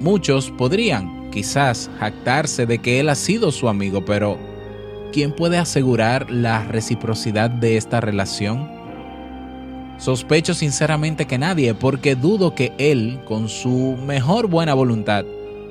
Muchos 0.00 0.52
podrían, 0.52 1.30
quizás, 1.30 1.90
jactarse 1.98 2.66
de 2.66 2.78
que 2.78 3.00
él 3.00 3.08
ha 3.08 3.16
sido 3.16 3.50
su 3.50 3.68
amigo, 3.68 4.04
pero 4.04 4.38
¿quién 5.12 5.32
puede 5.32 5.58
asegurar 5.58 6.30
la 6.30 6.62
reciprocidad 6.64 7.50
de 7.50 7.76
esta 7.76 8.00
relación? 8.00 8.77
Sospecho 9.98 10.54
sinceramente 10.54 11.26
que 11.26 11.38
nadie, 11.38 11.74
porque 11.74 12.14
dudo 12.14 12.54
que 12.54 12.72
él, 12.78 13.20
con 13.26 13.48
su 13.48 13.96
mejor 14.06 14.46
buena 14.46 14.72
voluntad, 14.72 15.24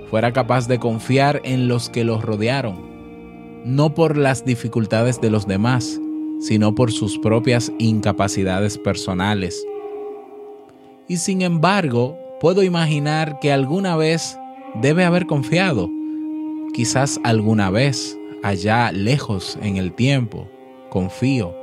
fuera 0.09 0.33
capaz 0.33 0.67
de 0.67 0.79
confiar 0.79 1.41
en 1.45 1.69
los 1.69 1.89
que 1.89 2.03
los 2.03 2.21
rodearon, 2.21 2.75
no 3.63 3.93
por 3.93 4.17
las 4.17 4.43
dificultades 4.43 5.21
de 5.21 5.29
los 5.29 5.47
demás, 5.47 6.01
sino 6.41 6.75
por 6.75 6.91
sus 6.91 7.17
propias 7.19 7.71
incapacidades 7.79 8.77
personales. 8.77 9.65
Y 11.07 11.17
sin 11.17 11.41
embargo, 11.41 12.17
puedo 12.41 12.63
imaginar 12.63 13.39
que 13.39 13.53
alguna 13.53 13.95
vez 13.95 14.37
debe 14.81 15.05
haber 15.05 15.25
confiado. 15.25 15.89
Quizás 16.73 17.17
alguna 17.23 17.69
vez, 17.69 18.17
allá 18.43 18.91
lejos 18.91 19.57
en 19.61 19.77
el 19.77 19.93
tiempo, 19.93 20.49
confío. 20.89 21.55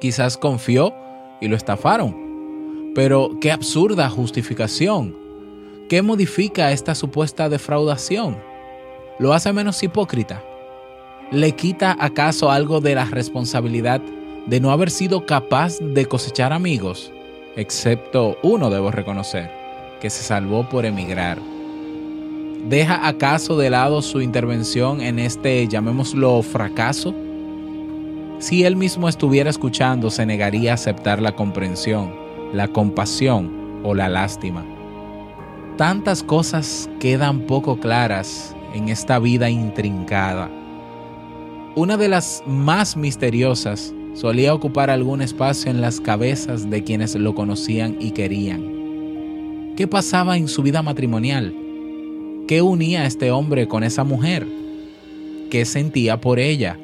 Quizás 0.00 0.38
confió 0.38 0.94
y 1.40 1.48
lo 1.48 1.56
estafaron. 1.56 2.92
Pero 2.94 3.30
qué 3.40 3.52
absurda 3.52 4.08
justificación. 4.10 5.16
¿Qué 5.88 6.02
modifica 6.02 6.72
esta 6.72 6.94
supuesta 6.94 7.48
defraudación? 7.48 8.36
¿Lo 9.18 9.32
hace 9.32 9.52
menos 9.52 9.82
hipócrita? 9.82 10.42
¿Le 11.30 11.52
quita 11.52 11.96
acaso 11.98 12.50
algo 12.50 12.80
de 12.80 12.94
la 12.94 13.04
responsabilidad 13.04 14.00
de 14.46 14.60
no 14.60 14.70
haber 14.70 14.90
sido 14.90 15.26
capaz 15.26 15.78
de 15.78 16.06
cosechar 16.06 16.52
amigos? 16.52 17.12
Excepto 17.56 18.36
uno, 18.42 18.70
debo 18.70 18.90
reconocer, 18.90 19.50
que 20.00 20.10
se 20.10 20.22
salvó 20.22 20.68
por 20.68 20.86
emigrar. 20.86 21.38
¿Deja 22.68 23.06
acaso 23.06 23.56
de 23.56 23.70
lado 23.70 24.02
su 24.02 24.20
intervención 24.20 25.00
en 25.00 25.18
este, 25.18 25.66
llamémoslo, 25.68 26.42
fracaso? 26.42 27.14
Si 28.38 28.62
él 28.62 28.76
mismo 28.76 29.08
estuviera 29.08 29.50
escuchando, 29.50 30.10
se 30.10 30.24
negaría 30.24 30.70
a 30.70 30.74
aceptar 30.74 31.20
la 31.20 31.32
comprensión, 31.32 32.14
la 32.52 32.68
compasión 32.68 33.80
o 33.82 33.94
la 33.94 34.08
lástima. 34.08 34.64
Tantas 35.76 36.22
cosas 36.22 36.88
quedan 37.00 37.40
poco 37.40 37.80
claras 37.80 38.54
en 38.74 38.88
esta 38.90 39.18
vida 39.18 39.50
intrincada. 39.50 40.48
Una 41.74 41.96
de 41.96 42.08
las 42.08 42.44
más 42.46 42.96
misteriosas 42.96 43.92
solía 44.14 44.54
ocupar 44.54 44.90
algún 44.90 45.20
espacio 45.20 45.70
en 45.70 45.80
las 45.80 46.00
cabezas 46.00 46.70
de 46.70 46.84
quienes 46.84 47.16
lo 47.16 47.34
conocían 47.34 47.96
y 47.98 48.12
querían. 48.12 49.74
¿Qué 49.76 49.88
pasaba 49.88 50.36
en 50.36 50.46
su 50.46 50.62
vida 50.62 50.82
matrimonial? 50.82 51.54
¿Qué 52.46 52.62
unía 52.62 53.02
a 53.02 53.06
este 53.06 53.32
hombre 53.32 53.66
con 53.66 53.82
esa 53.82 54.04
mujer? 54.04 54.46
¿Qué 55.50 55.64
sentía 55.64 56.20
por 56.20 56.38
ella? 56.38 56.78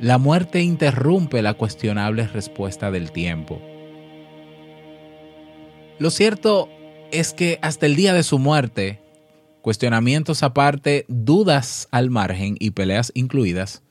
La 0.00 0.18
muerte 0.18 0.60
interrumpe 0.60 1.42
la 1.42 1.54
cuestionable 1.54 2.28
respuesta 2.28 2.92
del 2.92 3.10
tiempo. 3.10 3.60
Lo 5.98 6.10
cierto 6.10 6.68
es 7.10 7.32
que 7.32 7.58
hasta 7.62 7.86
el 7.86 7.96
día 7.96 8.12
de 8.12 8.22
su 8.22 8.38
muerte, 8.38 9.02
cuestionamientos 9.60 10.44
aparte, 10.44 11.04
dudas 11.08 11.88
al 11.90 12.10
margen 12.10 12.54
y 12.60 12.70
peleas 12.70 13.10
incluidas, 13.16 13.82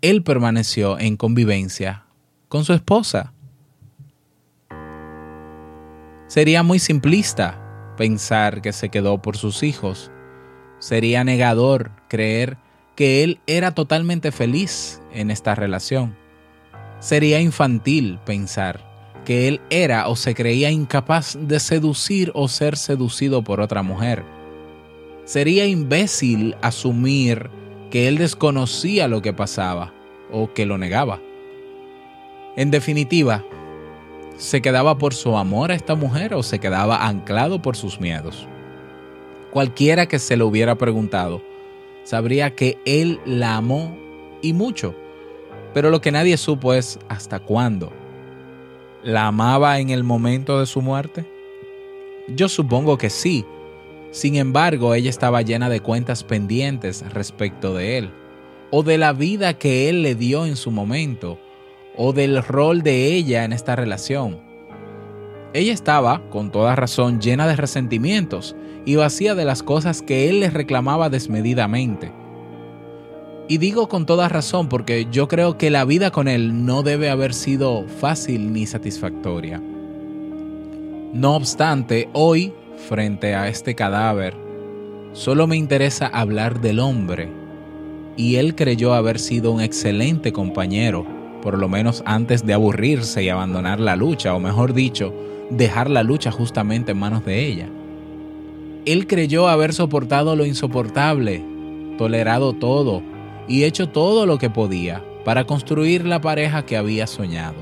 él 0.00 0.22
permaneció 0.22 0.98
en 0.98 1.18
convivencia 1.18 2.06
con 2.48 2.64
su 2.64 2.72
esposa. 2.72 3.34
Sería 6.26 6.62
muy 6.62 6.78
simplista 6.78 7.92
pensar 7.98 8.62
que 8.62 8.72
se 8.72 8.88
quedó 8.88 9.20
por 9.20 9.36
sus 9.36 9.62
hijos. 9.62 10.10
Sería 10.78 11.22
negador 11.22 11.90
creer 12.08 12.56
que 13.00 13.24
él 13.24 13.40
era 13.46 13.70
totalmente 13.70 14.30
feliz 14.30 15.00
en 15.14 15.30
esta 15.30 15.54
relación. 15.54 16.14
Sería 16.98 17.40
infantil 17.40 18.18
pensar 18.26 18.86
que 19.24 19.48
él 19.48 19.62
era 19.70 20.06
o 20.08 20.16
se 20.16 20.34
creía 20.34 20.70
incapaz 20.70 21.38
de 21.40 21.60
seducir 21.60 22.30
o 22.34 22.46
ser 22.46 22.76
seducido 22.76 23.42
por 23.42 23.62
otra 23.62 23.82
mujer. 23.82 24.22
Sería 25.24 25.64
imbécil 25.64 26.56
asumir 26.60 27.48
que 27.90 28.06
él 28.06 28.18
desconocía 28.18 29.08
lo 29.08 29.22
que 29.22 29.32
pasaba 29.32 29.94
o 30.30 30.52
que 30.52 30.66
lo 30.66 30.76
negaba. 30.76 31.20
En 32.54 32.70
definitiva, 32.70 33.46
¿se 34.36 34.60
quedaba 34.60 34.98
por 34.98 35.14
su 35.14 35.38
amor 35.38 35.72
a 35.72 35.74
esta 35.74 35.94
mujer 35.94 36.34
o 36.34 36.42
se 36.42 36.58
quedaba 36.58 37.06
anclado 37.06 37.62
por 37.62 37.76
sus 37.76 37.98
miedos? 37.98 38.46
Cualquiera 39.50 40.04
que 40.04 40.18
se 40.18 40.36
lo 40.36 40.46
hubiera 40.46 40.74
preguntado, 40.76 41.40
sabría 42.10 42.56
que 42.56 42.76
él 42.86 43.20
la 43.24 43.54
amó 43.54 43.96
y 44.42 44.52
mucho, 44.52 44.96
pero 45.72 45.90
lo 45.90 46.00
que 46.00 46.10
nadie 46.10 46.36
supo 46.38 46.74
es 46.74 46.98
hasta 47.08 47.38
cuándo. 47.38 47.92
¿La 49.04 49.28
amaba 49.28 49.78
en 49.78 49.90
el 49.90 50.02
momento 50.02 50.58
de 50.58 50.66
su 50.66 50.82
muerte? 50.82 51.24
Yo 52.34 52.48
supongo 52.48 52.98
que 52.98 53.10
sí. 53.10 53.44
Sin 54.10 54.34
embargo, 54.34 54.92
ella 54.92 55.08
estaba 55.08 55.42
llena 55.42 55.68
de 55.68 55.78
cuentas 55.78 56.24
pendientes 56.24 57.08
respecto 57.12 57.74
de 57.74 57.98
él, 57.98 58.10
o 58.72 58.82
de 58.82 58.98
la 58.98 59.12
vida 59.12 59.56
que 59.56 59.88
él 59.88 60.02
le 60.02 60.16
dio 60.16 60.46
en 60.46 60.56
su 60.56 60.72
momento, 60.72 61.38
o 61.96 62.12
del 62.12 62.42
rol 62.42 62.82
de 62.82 63.14
ella 63.14 63.44
en 63.44 63.52
esta 63.52 63.76
relación. 63.76 64.40
Ella 65.52 65.72
estaba, 65.72 66.28
con 66.30 66.50
toda 66.50 66.74
razón, 66.74 67.20
llena 67.20 67.46
de 67.46 67.54
resentimientos 67.54 68.56
y 68.84 68.96
vacía 68.96 69.34
de 69.34 69.44
las 69.44 69.62
cosas 69.62 70.02
que 70.02 70.28
él 70.28 70.40
le 70.40 70.50
reclamaba 70.50 71.10
desmedidamente. 71.10 72.12
Y 73.48 73.58
digo 73.58 73.88
con 73.88 74.06
toda 74.06 74.28
razón 74.28 74.68
porque 74.68 75.08
yo 75.10 75.26
creo 75.26 75.58
que 75.58 75.70
la 75.70 75.84
vida 75.84 76.10
con 76.12 76.28
él 76.28 76.64
no 76.64 76.82
debe 76.82 77.10
haber 77.10 77.34
sido 77.34 77.84
fácil 77.88 78.52
ni 78.52 78.66
satisfactoria. 78.66 79.60
No 81.12 81.34
obstante, 81.34 82.08
hoy, 82.12 82.52
frente 82.88 83.34
a 83.34 83.48
este 83.48 83.74
cadáver, 83.74 84.36
solo 85.12 85.48
me 85.48 85.56
interesa 85.56 86.06
hablar 86.06 86.60
del 86.60 86.78
hombre, 86.78 87.28
y 88.16 88.36
él 88.36 88.54
creyó 88.54 88.94
haber 88.94 89.18
sido 89.18 89.50
un 89.50 89.60
excelente 89.60 90.32
compañero, 90.32 91.04
por 91.42 91.58
lo 91.58 91.68
menos 91.68 92.02
antes 92.06 92.46
de 92.46 92.52
aburrirse 92.52 93.22
y 93.24 93.28
abandonar 93.28 93.80
la 93.80 93.96
lucha, 93.96 94.34
o 94.34 94.38
mejor 94.38 94.74
dicho, 94.74 95.12
dejar 95.50 95.90
la 95.90 96.04
lucha 96.04 96.30
justamente 96.30 96.92
en 96.92 96.98
manos 96.98 97.24
de 97.24 97.44
ella. 97.44 97.68
Él 98.86 99.06
creyó 99.06 99.48
haber 99.48 99.74
soportado 99.74 100.36
lo 100.36 100.46
insoportable, 100.46 101.44
tolerado 101.98 102.54
todo 102.54 103.02
y 103.46 103.64
hecho 103.64 103.88
todo 103.88 104.24
lo 104.26 104.38
que 104.38 104.48
podía 104.48 105.04
para 105.24 105.44
construir 105.44 106.06
la 106.06 106.20
pareja 106.20 106.64
que 106.64 106.76
había 106.76 107.06
soñado. 107.06 107.56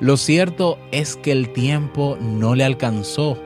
Lo 0.00 0.16
cierto 0.16 0.78
es 0.92 1.16
que 1.16 1.32
el 1.32 1.52
tiempo 1.52 2.16
no 2.20 2.54
le 2.54 2.64
alcanzó. 2.64 3.36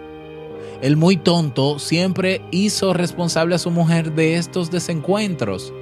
El 0.82 0.96
muy 0.96 1.16
tonto 1.16 1.78
siempre 1.78 2.42
hizo 2.50 2.92
responsable 2.92 3.54
a 3.54 3.58
su 3.58 3.70
mujer 3.70 4.12
de 4.12 4.36
estos 4.36 4.70
desencuentros 4.70 5.72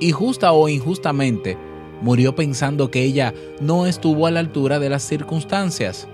y 0.00 0.12
justa 0.12 0.52
o 0.52 0.68
injustamente 0.68 1.58
murió 2.00 2.34
pensando 2.34 2.90
que 2.90 3.02
ella 3.02 3.34
no 3.60 3.86
estuvo 3.86 4.26
a 4.26 4.30
la 4.30 4.40
altura 4.40 4.78
de 4.78 4.88
las 4.88 5.02
circunstancias. 5.02 6.08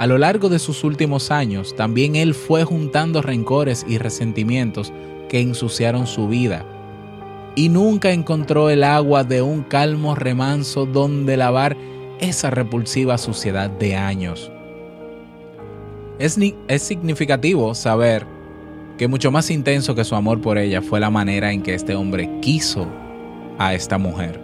A 0.00 0.06
lo 0.06 0.16
largo 0.16 0.48
de 0.48 0.58
sus 0.58 0.82
últimos 0.82 1.30
años, 1.30 1.76
también 1.76 2.16
él 2.16 2.32
fue 2.32 2.64
juntando 2.64 3.20
rencores 3.20 3.84
y 3.86 3.98
resentimientos 3.98 4.94
que 5.28 5.42
ensuciaron 5.42 6.06
su 6.06 6.26
vida. 6.26 6.64
Y 7.54 7.68
nunca 7.68 8.10
encontró 8.10 8.70
el 8.70 8.82
agua 8.82 9.24
de 9.24 9.42
un 9.42 9.62
calmo 9.62 10.14
remanso 10.14 10.86
donde 10.86 11.36
lavar 11.36 11.76
esa 12.18 12.48
repulsiva 12.48 13.18
suciedad 13.18 13.68
de 13.68 13.94
años. 13.94 14.50
Es, 16.18 16.38
es 16.68 16.82
significativo 16.82 17.74
saber 17.74 18.24
que 18.96 19.06
mucho 19.06 19.30
más 19.30 19.50
intenso 19.50 19.94
que 19.94 20.04
su 20.04 20.14
amor 20.14 20.40
por 20.40 20.56
ella 20.56 20.80
fue 20.80 20.98
la 20.98 21.10
manera 21.10 21.52
en 21.52 21.62
que 21.62 21.74
este 21.74 21.94
hombre 21.94 22.30
quiso 22.40 22.86
a 23.58 23.74
esta 23.74 23.98
mujer. 23.98 24.40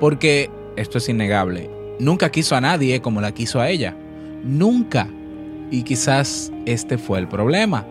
Porque, 0.00 0.48
esto 0.76 0.96
es 0.96 1.10
innegable, 1.10 1.68
nunca 2.00 2.30
quiso 2.30 2.56
a 2.56 2.62
nadie 2.62 3.02
como 3.02 3.20
la 3.20 3.32
quiso 3.32 3.60
a 3.60 3.68
ella. 3.68 3.98
Nunca. 4.44 5.08
Y 5.70 5.82
quizás 5.82 6.52
este 6.66 6.98
fue 6.98 7.18
el 7.18 7.28
problema. 7.28 7.86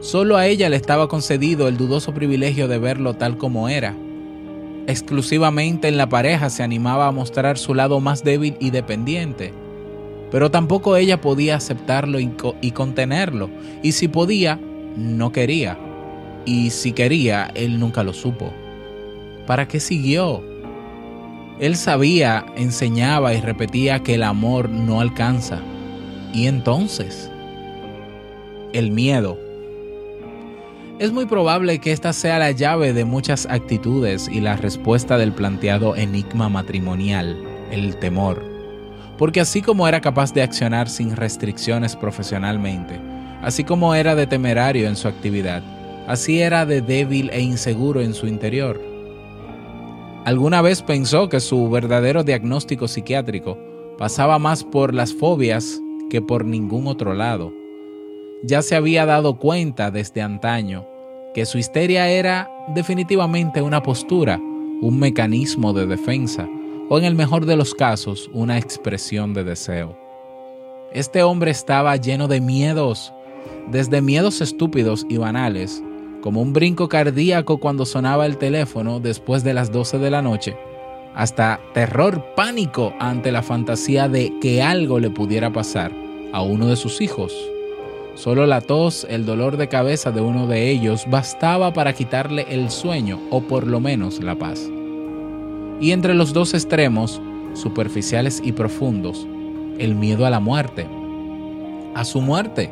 Solo 0.00 0.36
a 0.36 0.46
ella 0.46 0.68
le 0.68 0.76
estaba 0.76 1.08
concedido 1.08 1.66
el 1.66 1.78
dudoso 1.78 2.12
privilegio 2.12 2.68
de 2.68 2.78
verlo 2.78 3.14
tal 3.14 3.38
como 3.38 3.70
era. 3.70 3.96
Exclusivamente 4.86 5.88
en 5.88 5.96
la 5.96 6.10
pareja 6.10 6.50
se 6.50 6.62
animaba 6.62 7.06
a 7.06 7.12
mostrar 7.12 7.56
su 7.56 7.72
lado 7.72 8.00
más 8.00 8.22
débil 8.22 8.56
y 8.60 8.70
dependiente. 8.70 9.54
Pero 10.30 10.50
tampoco 10.50 10.96
ella 10.96 11.22
podía 11.22 11.56
aceptarlo 11.56 12.18
y, 12.20 12.70
contenerlo. 12.72 13.48
Y 13.82 13.92
si 13.92 14.08
podía, 14.08 14.60
no 14.96 15.32
quería. 15.32 15.78
Y 16.44 16.70
si 16.70 16.92
quería, 16.92 17.50
él 17.54 17.80
nunca 17.80 18.02
lo 18.02 18.12
supo. 18.12 18.52
¿Para 19.46 19.68
qué 19.68 19.80
siguió? 19.80 20.42
Él 21.60 21.76
sabía, 21.76 22.44
enseñaba 22.56 23.32
y 23.32 23.40
repetía 23.40 24.00
que 24.00 24.14
el 24.14 24.24
amor 24.24 24.68
no 24.68 25.00
alcanza. 25.00 25.60
¿Y 26.32 26.48
entonces? 26.48 27.30
El 28.72 28.90
miedo. 28.90 29.38
Es 30.98 31.12
muy 31.12 31.26
probable 31.26 31.78
que 31.78 31.92
esta 31.92 32.12
sea 32.12 32.40
la 32.40 32.50
llave 32.50 32.92
de 32.92 33.04
muchas 33.04 33.46
actitudes 33.46 34.28
y 34.28 34.40
la 34.40 34.56
respuesta 34.56 35.16
del 35.16 35.32
planteado 35.32 35.94
enigma 35.94 36.48
matrimonial, 36.48 37.36
el 37.70 37.96
temor. 37.98 38.42
Porque 39.16 39.40
así 39.40 39.62
como 39.62 39.86
era 39.86 40.00
capaz 40.00 40.32
de 40.34 40.42
accionar 40.42 40.88
sin 40.88 41.14
restricciones 41.14 41.94
profesionalmente, 41.94 43.00
así 43.42 43.62
como 43.62 43.94
era 43.94 44.16
de 44.16 44.26
temerario 44.26 44.88
en 44.88 44.96
su 44.96 45.06
actividad, 45.06 45.62
así 46.08 46.40
era 46.40 46.66
de 46.66 46.80
débil 46.80 47.30
e 47.32 47.40
inseguro 47.40 48.00
en 48.00 48.12
su 48.12 48.26
interior. 48.26 48.93
Alguna 50.24 50.62
vez 50.62 50.80
pensó 50.80 51.28
que 51.28 51.38
su 51.38 51.68
verdadero 51.68 52.24
diagnóstico 52.24 52.88
psiquiátrico 52.88 53.58
pasaba 53.98 54.38
más 54.38 54.64
por 54.64 54.94
las 54.94 55.12
fobias 55.12 55.82
que 56.08 56.22
por 56.22 56.46
ningún 56.46 56.86
otro 56.86 57.12
lado. 57.12 57.52
Ya 58.42 58.62
se 58.62 58.74
había 58.74 59.04
dado 59.04 59.38
cuenta 59.38 59.90
desde 59.90 60.22
antaño 60.22 60.86
que 61.34 61.44
su 61.44 61.58
histeria 61.58 62.08
era 62.08 62.50
definitivamente 62.74 63.60
una 63.60 63.82
postura, 63.82 64.38
un 64.38 64.98
mecanismo 64.98 65.74
de 65.74 65.86
defensa, 65.86 66.48
o 66.88 66.96
en 66.96 67.04
el 67.04 67.14
mejor 67.14 67.44
de 67.44 67.56
los 67.56 67.74
casos, 67.74 68.30
una 68.32 68.56
expresión 68.56 69.34
de 69.34 69.44
deseo. 69.44 69.98
Este 70.92 71.22
hombre 71.22 71.50
estaba 71.50 71.96
lleno 71.96 72.28
de 72.28 72.40
miedos, 72.40 73.12
desde 73.70 74.00
miedos 74.00 74.40
estúpidos 74.40 75.04
y 75.08 75.18
banales, 75.18 75.82
como 76.24 76.40
un 76.40 76.54
brinco 76.54 76.88
cardíaco 76.88 77.58
cuando 77.58 77.84
sonaba 77.84 78.24
el 78.24 78.38
teléfono 78.38 78.98
después 78.98 79.44
de 79.44 79.52
las 79.52 79.70
12 79.70 79.98
de 79.98 80.10
la 80.10 80.22
noche, 80.22 80.56
hasta 81.14 81.60
terror 81.74 82.32
pánico 82.34 82.94
ante 82.98 83.30
la 83.30 83.42
fantasía 83.42 84.08
de 84.08 84.32
que 84.40 84.62
algo 84.62 85.00
le 85.00 85.10
pudiera 85.10 85.52
pasar 85.52 85.92
a 86.32 86.40
uno 86.40 86.66
de 86.66 86.76
sus 86.76 87.02
hijos. 87.02 87.34
Solo 88.14 88.46
la 88.46 88.62
tos, 88.62 89.06
el 89.10 89.26
dolor 89.26 89.58
de 89.58 89.68
cabeza 89.68 90.12
de 90.12 90.22
uno 90.22 90.46
de 90.46 90.70
ellos 90.70 91.04
bastaba 91.10 91.74
para 91.74 91.92
quitarle 91.92 92.46
el 92.48 92.70
sueño 92.70 93.20
o 93.28 93.42
por 93.42 93.66
lo 93.66 93.78
menos 93.80 94.18
la 94.22 94.34
paz. 94.34 94.66
Y 95.78 95.90
entre 95.90 96.14
los 96.14 96.32
dos 96.32 96.54
extremos, 96.54 97.20
superficiales 97.52 98.40
y 98.42 98.52
profundos, 98.52 99.26
el 99.78 99.94
miedo 99.94 100.24
a 100.24 100.30
la 100.30 100.40
muerte. 100.40 100.86
A 101.94 102.02
su 102.02 102.22
muerte. 102.22 102.70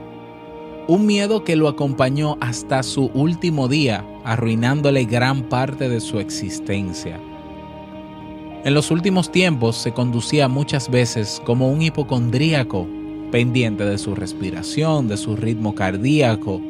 Un 0.88 1.06
miedo 1.06 1.44
que 1.44 1.54
lo 1.54 1.68
acompañó 1.68 2.36
hasta 2.40 2.82
su 2.82 3.06
último 3.14 3.68
día, 3.68 4.04
arruinándole 4.24 5.04
gran 5.04 5.44
parte 5.48 5.88
de 5.88 6.00
su 6.00 6.18
existencia. 6.18 7.20
En 8.64 8.74
los 8.74 8.90
últimos 8.90 9.30
tiempos 9.30 9.76
se 9.76 9.92
conducía 9.92 10.48
muchas 10.48 10.90
veces 10.90 11.40
como 11.44 11.70
un 11.70 11.82
hipocondríaco, 11.82 12.88
pendiente 13.30 13.84
de 13.84 13.96
su 13.96 14.16
respiración, 14.16 15.06
de 15.06 15.16
su 15.16 15.36
ritmo 15.36 15.76
cardíaco, 15.76 16.60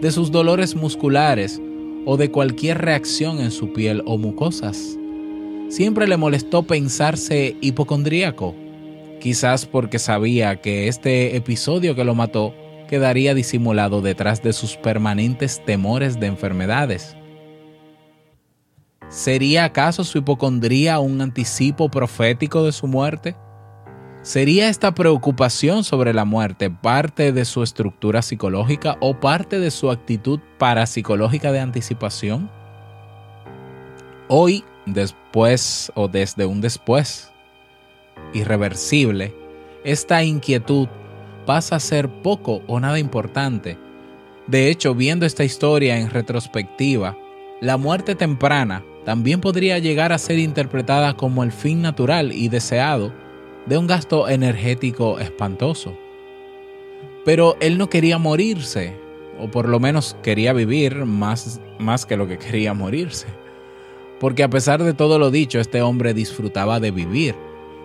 de 0.00 0.12
sus 0.12 0.30
dolores 0.30 0.76
musculares 0.76 1.60
o 2.04 2.16
de 2.16 2.30
cualquier 2.30 2.78
reacción 2.78 3.40
en 3.40 3.50
su 3.50 3.72
piel 3.72 4.00
o 4.06 4.16
mucosas. 4.16 4.96
Siempre 5.70 6.06
le 6.06 6.16
molestó 6.16 6.62
pensarse 6.62 7.56
hipocondríaco, 7.60 8.54
quizás 9.20 9.66
porque 9.66 9.98
sabía 9.98 10.60
que 10.60 10.86
este 10.86 11.34
episodio 11.34 11.96
que 11.96 12.04
lo 12.04 12.14
mató 12.14 12.54
quedaría 12.86 13.34
disimulado 13.34 14.00
detrás 14.00 14.42
de 14.42 14.52
sus 14.52 14.76
permanentes 14.76 15.64
temores 15.64 16.18
de 16.18 16.26
enfermedades. 16.26 17.16
¿Sería 19.08 19.64
acaso 19.64 20.02
su 20.04 20.18
hipocondría 20.18 20.98
un 20.98 21.20
anticipo 21.20 21.88
profético 21.88 22.64
de 22.64 22.72
su 22.72 22.86
muerte? 22.86 23.36
¿Sería 24.22 24.68
esta 24.68 24.92
preocupación 24.92 25.84
sobre 25.84 26.12
la 26.12 26.24
muerte 26.24 26.68
parte 26.68 27.30
de 27.30 27.44
su 27.44 27.62
estructura 27.62 28.22
psicológica 28.22 28.96
o 29.00 29.20
parte 29.20 29.60
de 29.60 29.70
su 29.70 29.90
actitud 29.90 30.40
parapsicológica 30.58 31.52
de 31.52 31.60
anticipación? 31.60 32.50
Hoy, 34.26 34.64
después 34.86 35.92
o 35.94 36.08
desde 36.08 36.44
un 36.44 36.60
después 36.60 37.30
irreversible, 38.34 39.32
esta 39.84 40.24
inquietud 40.24 40.88
pasa 41.46 41.76
a 41.76 41.80
ser 41.80 42.08
poco 42.08 42.62
o 42.66 42.78
nada 42.80 42.98
importante. 42.98 43.78
De 44.46 44.68
hecho, 44.68 44.94
viendo 44.94 45.24
esta 45.24 45.44
historia 45.44 45.98
en 45.98 46.10
retrospectiva, 46.10 47.16
la 47.60 47.78
muerte 47.78 48.14
temprana 48.14 48.84
también 49.04 49.40
podría 49.40 49.78
llegar 49.78 50.12
a 50.12 50.18
ser 50.18 50.38
interpretada 50.38 51.14
como 51.14 51.42
el 51.42 51.52
fin 51.52 51.80
natural 51.80 52.32
y 52.32 52.48
deseado 52.48 53.12
de 53.64 53.78
un 53.78 53.86
gasto 53.86 54.28
energético 54.28 55.18
espantoso. 55.18 55.96
Pero 57.24 57.56
él 57.60 57.78
no 57.78 57.88
quería 57.88 58.18
morirse, 58.18 58.94
o 59.40 59.48
por 59.48 59.68
lo 59.68 59.80
menos 59.80 60.16
quería 60.22 60.52
vivir 60.52 61.04
más, 61.04 61.60
más 61.78 62.04
que 62.06 62.16
lo 62.16 62.28
que 62.28 62.38
quería 62.38 62.74
morirse. 62.74 63.26
Porque 64.20 64.42
a 64.42 64.50
pesar 64.50 64.82
de 64.82 64.94
todo 64.94 65.18
lo 65.18 65.30
dicho, 65.30 65.60
este 65.60 65.82
hombre 65.82 66.14
disfrutaba 66.14 66.80
de 66.80 66.90
vivir, 66.90 67.34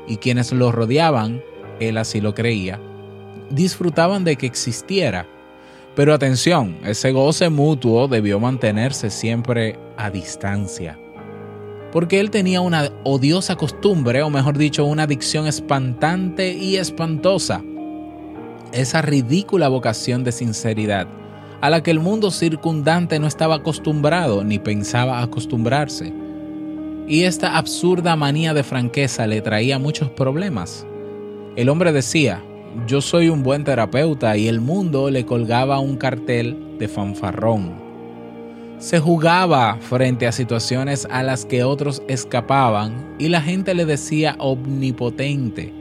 y 0.07 0.17
quienes 0.17 0.51
lo 0.51 0.71
rodeaban, 0.71 1.41
él 1.79 1.97
así 1.97 2.21
lo 2.21 2.33
creía, 2.33 2.79
disfrutaban 3.51 4.23
de 4.23 4.35
que 4.35 4.45
existiera. 4.45 5.27
Pero 5.95 6.13
atención, 6.13 6.77
ese 6.85 7.11
goce 7.11 7.49
mutuo 7.49 8.07
debió 8.07 8.39
mantenerse 8.39 9.09
siempre 9.09 9.77
a 9.97 10.09
distancia 10.09 10.97
porque 11.91 12.19
él 12.19 12.31
tenía 12.31 12.61
una 12.61 12.89
odiosa 13.03 13.55
costumbre, 13.55 14.23
o 14.23 14.29
mejor 14.29 14.57
dicho, 14.57 14.85
una 14.85 15.03
adicción 15.03 15.45
espantante 15.45 16.53
y 16.53 16.77
espantosa. 16.77 17.61
Esa 18.71 19.01
ridícula 19.01 19.67
vocación 19.67 20.23
de 20.23 20.31
sinceridad, 20.31 21.07
a 21.59 21.69
la 21.69 21.83
que 21.83 21.91
el 21.91 21.99
mundo 21.99 22.31
circundante 22.31 23.19
no 23.19 23.27
estaba 23.27 23.55
acostumbrado 23.55 24.43
ni 24.43 24.57
pensaba 24.57 25.21
acostumbrarse. 25.21 26.13
Y 27.07 27.23
esta 27.23 27.57
absurda 27.57 28.15
manía 28.15 28.53
de 28.53 28.63
franqueza 28.63 29.27
le 29.27 29.41
traía 29.41 29.77
muchos 29.77 30.09
problemas. 30.09 30.87
El 31.57 31.67
hombre 31.67 31.91
decía, 31.91 32.41
yo 32.87 33.01
soy 33.01 33.29
un 33.29 33.43
buen 33.43 33.63
terapeuta 33.63 34.37
y 34.37 34.47
el 34.47 34.61
mundo 34.61 35.09
le 35.09 35.25
colgaba 35.25 35.79
un 35.79 35.97
cartel 35.97 36.77
de 36.79 36.87
fanfarrón 36.87 37.91
se 38.81 38.99
jugaba 38.99 39.77
frente 39.79 40.25
a 40.25 40.31
situaciones 40.31 41.07
a 41.11 41.21
las 41.21 41.45
que 41.45 41.63
otros 41.63 42.01
escapaban 42.07 43.15
y 43.19 43.29
la 43.29 43.39
gente 43.39 43.75
le 43.75 43.85
decía 43.85 44.35
omnipotente. 44.39 45.71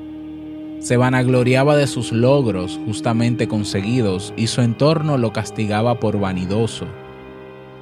Se 0.81 0.99
vanagloriaba 0.99 1.79
de 1.79 1.87
sus 1.87 2.13
logros 2.13 2.79
justamente 2.85 3.49
conseguidos 3.49 4.35
y 4.37 4.49
su 4.49 4.61
entorno 4.61 5.17
lo 5.17 5.33
castigaba 5.33 5.99
por 5.99 6.21
vanidoso. 6.21 6.85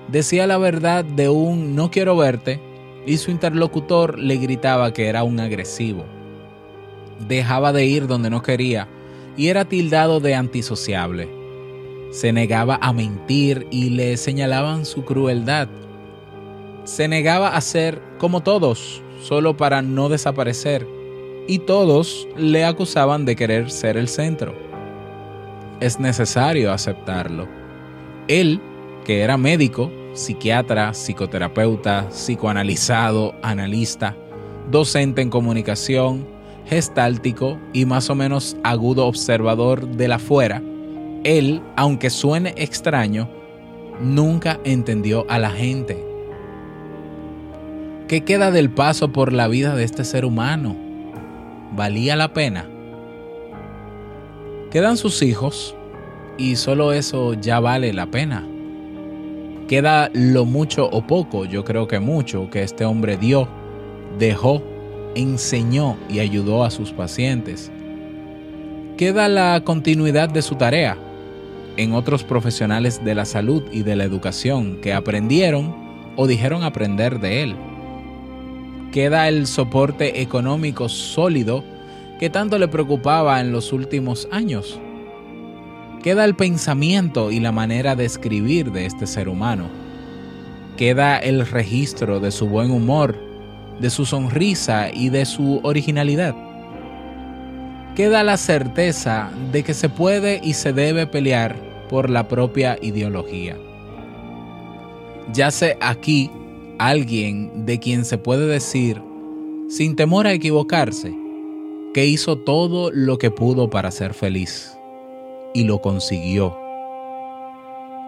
Decía 0.07 0.47
la 0.47 0.57
verdad 0.57 1.05
de 1.05 1.29
un 1.29 1.75
no 1.75 1.91
quiero 1.91 2.17
verte 2.17 2.61
y 3.05 3.17
su 3.17 3.33
interlocutor 3.33 4.21
le 4.21 4.37
gritaba 4.37 4.93
que 4.93 5.09
era 5.09 5.25
un 5.25 5.41
agresivo. 5.41 6.05
Dejaba 7.27 7.73
de 7.73 7.87
ir 7.87 8.07
donde 8.07 8.31
no 8.31 8.41
quería 8.41 8.87
y 9.39 9.49
era 9.49 9.65
tildado 9.65 10.21
de 10.21 10.35
antisociable 10.35 11.39
se 12.11 12.33
negaba 12.33 12.79
a 12.81 12.93
mentir 12.93 13.67
y 13.71 13.91
le 13.91 14.17
señalaban 14.17 14.87
su 14.87 15.05
crueldad. 15.05 15.69
Se 16.85 17.07
negaba 17.07 17.55
a 17.55 17.61
ser 17.61 18.01
como 18.19 18.43
todos, 18.43 19.03
solo 19.23 19.57
para 19.57 19.83
no 19.83 20.09
desaparecer, 20.09 20.87
y 21.47 21.61
todos 21.61 22.27
le 22.37 22.65
acusaban 22.65 23.25
de 23.25 23.37
querer 23.37 23.71
ser 23.71 23.97
el 23.97 24.09
centro. 24.09 24.55
Es 25.81 26.01
necesario 26.01 26.73
aceptarlo. 26.73 27.47
Él, 28.27 28.61
que 29.05 29.21
era 29.21 29.37
médico, 29.37 29.91
psiquiatra, 30.15 30.93
psicoterapeuta, 30.93 32.09
psicoanalizado, 32.11 33.35
analista, 33.43 34.17
docente 34.71 35.23
en 35.23 35.31
comunicación, 35.31 36.27
gestáltico 36.69 37.59
y 37.73 37.87
más 37.87 38.11
o 38.11 38.15
menos 38.15 38.57
agudo 38.63 39.07
observador 39.07 39.89
de 39.89 40.09
la 40.09 40.19
fuera, 40.19 40.63
él, 41.25 41.63
aunque 41.77 42.11
suene 42.11 42.55
extraño, 42.57 43.29
nunca 44.01 44.61
entendió 44.65 45.27
a 45.29 45.39
la 45.39 45.51
gente. 45.51 46.05
¿Qué 48.07 48.23
queda 48.23 48.51
del 48.51 48.71
paso 48.71 49.13
por 49.13 49.33
la 49.33 49.49
vida 49.49 49.75
de 49.75 49.85
este 49.85 50.05
ser 50.05 50.25
humano? 50.25 50.77
¿Valía 51.75 52.17
la 52.17 52.33
pena? 52.33 52.67
Quedan 54.71 54.97
sus 54.97 55.23
hijos 55.23 55.75
y 56.39 56.57
solo 56.57 56.93
eso 56.93 57.35
ya 57.35 57.61
vale 57.61 57.93
la 57.93 58.07
pena. 58.07 58.47
Queda 59.67 60.11
lo 60.15 60.47
mucho 60.47 60.89
o 60.89 61.07
poco, 61.07 61.45
yo 61.45 61.65
creo 61.65 61.89
que 61.89 61.99
mucho, 62.01 62.49
que 62.49 62.63
este 62.63 62.87
hombre 62.87 63.19
dio, 63.19 63.49
dejó, 64.19 64.63
enseñó 65.15 65.97
y 66.09 66.21
ayudó 66.21 66.65
a 66.65 66.71
sus 66.71 66.93
pacientes. 66.93 67.71
Queda 68.97 69.29
la 69.29 69.63
continuidad 69.65 70.29
de 70.29 70.43
su 70.43 70.57
tarea, 70.57 70.99
en 71.77 71.95
otros 71.95 72.25
profesionales 72.25 73.05
de 73.05 73.15
la 73.15 73.25
salud 73.25 73.63
y 73.71 73.85
de 73.85 73.95
la 73.95 74.05
educación 74.05 74.81
que 74.81 74.93
aprendieron 74.93 75.75
o 76.17 76.27
dijeron 76.27 76.65
aprender 76.65 77.21
de 77.21 77.45
él. 77.45 77.57
Queda 78.93 79.29
el 79.29 79.47
soporte 79.47 80.21
económico 80.21 80.89
sólido 80.89 81.63
que 82.19 82.31
tanto 82.31 82.59
le 82.59 82.67
preocupaba 82.67 83.41
en 83.41 83.53
los 83.53 83.73
últimos 83.73 84.29
años. 84.33 84.81
Queda 86.03 86.25
el 86.25 86.35
pensamiento 86.35 87.31
y 87.31 87.39
la 87.39 87.53
manera 87.53 87.95
de 87.95 88.05
escribir 88.05 88.73
de 88.73 88.87
este 88.87 89.07
ser 89.07 89.29
humano. 89.29 89.69
Queda 90.77 91.19
el 91.19 91.47
registro 91.47 92.19
de 92.19 92.33
su 92.33 92.49
buen 92.49 92.71
humor, 92.71 93.28
de 93.81 93.91
su 93.91 94.05
sonrisa 94.05 94.91
y 94.93 95.09
de 95.09 95.25
su 95.25 95.61
originalidad 95.63 96.35
queda 97.99 98.23
la 98.23 98.37
certeza 98.37 99.29
de 99.51 99.65
que 99.65 99.75
se 99.75 99.89
puede 99.89 100.41
y 100.45 100.53
se 100.53 100.73
debe 100.73 101.09
pelear 101.09 101.57
por 101.89 102.11
la 102.11 102.29
propia 102.29 102.79
ideología. 102.81 103.57
Yace 105.33 105.77
aquí 105.81 106.31
alguien 106.79 107.67
de 107.67 107.81
quien 107.81 108.05
se 108.05 108.17
puede 108.17 108.47
decir, 108.47 109.03
sin 109.69 109.97
temor 109.97 110.29
a 110.29 110.33
equivocarse, 110.33 111.13
que 111.93 112.07
hizo 112.07 112.39
todo 112.39 112.93
lo 112.93 113.19
que 113.19 113.33
pudo 113.33 113.69
para 113.69 113.91
ser 113.91 114.15
feliz 114.15 114.79
y 115.53 115.65
lo 115.65 115.81
consiguió. 115.81 116.57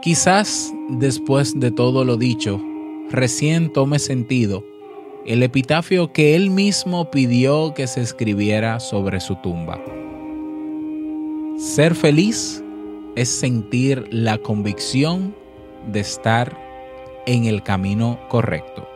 Quizás 0.02 0.72
después 0.88 1.58
de 1.58 1.72
todo 1.72 2.04
lo 2.04 2.16
dicho, 2.16 2.62
recién 3.10 3.72
tome 3.72 3.98
sentido 3.98 4.64
el 5.26 5.42
epitafio 5.42 6.12
que 6.12 6.34
él 6.34 6.50
mismo 6.50 7.10
pidió 7.10 7.74
que 7.74 7.86
se 7.86 8.00
escribiera 8.00 8.80
sobre 8.80 9.20
su 9.20 9.36
tumba. 9.36 9.78
Ser 11.58 11.94
feliz 11.94 12.64
es 13.16 13.28
sentir 13.28 14.06
la 14.10 14.38
convicción 14.38 15.34
de 15.92 16.00
estar 16.00 16.58
en 17.26 17.44
el 17.44 17.62
camino 17.62 18.18
correcto. 18.28 18.89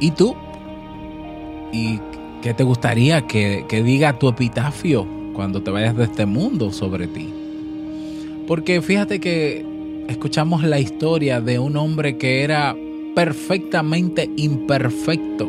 ¿Y 0.00 0.12
tú? 0.12 0.34
¿Y 1.72 2.00
qué 2.42 2.54
te 2.54 2.64
gustaría 2.64 3.26
que, 3.26 3.64
diga 3.84 4.18
tu 4.18 4.28
epitafio 4.28 5.06
cuando 5.34 5.62
te 5.62 5.70
vayas 5.70 5.94
de 5.96 6.04
este 6.04 6.24
mundo 6.24 6.72
sobre 6.72 7.06
ti? 7.06 7.28
Porque 8.46 8.80
fíjate 8.80 9.20
que 9.20 9.64
escuchamos 10.08 10.64
la 10.64 10.80
historia 10.80 11.42
de 11.42 11.58
un 11.58 11.76
hombre 11.76 12.16
que 12.16 12.42
era 12.42 12.74
perfectamente 13.14 14.30
imperfecto, 14.36 15.48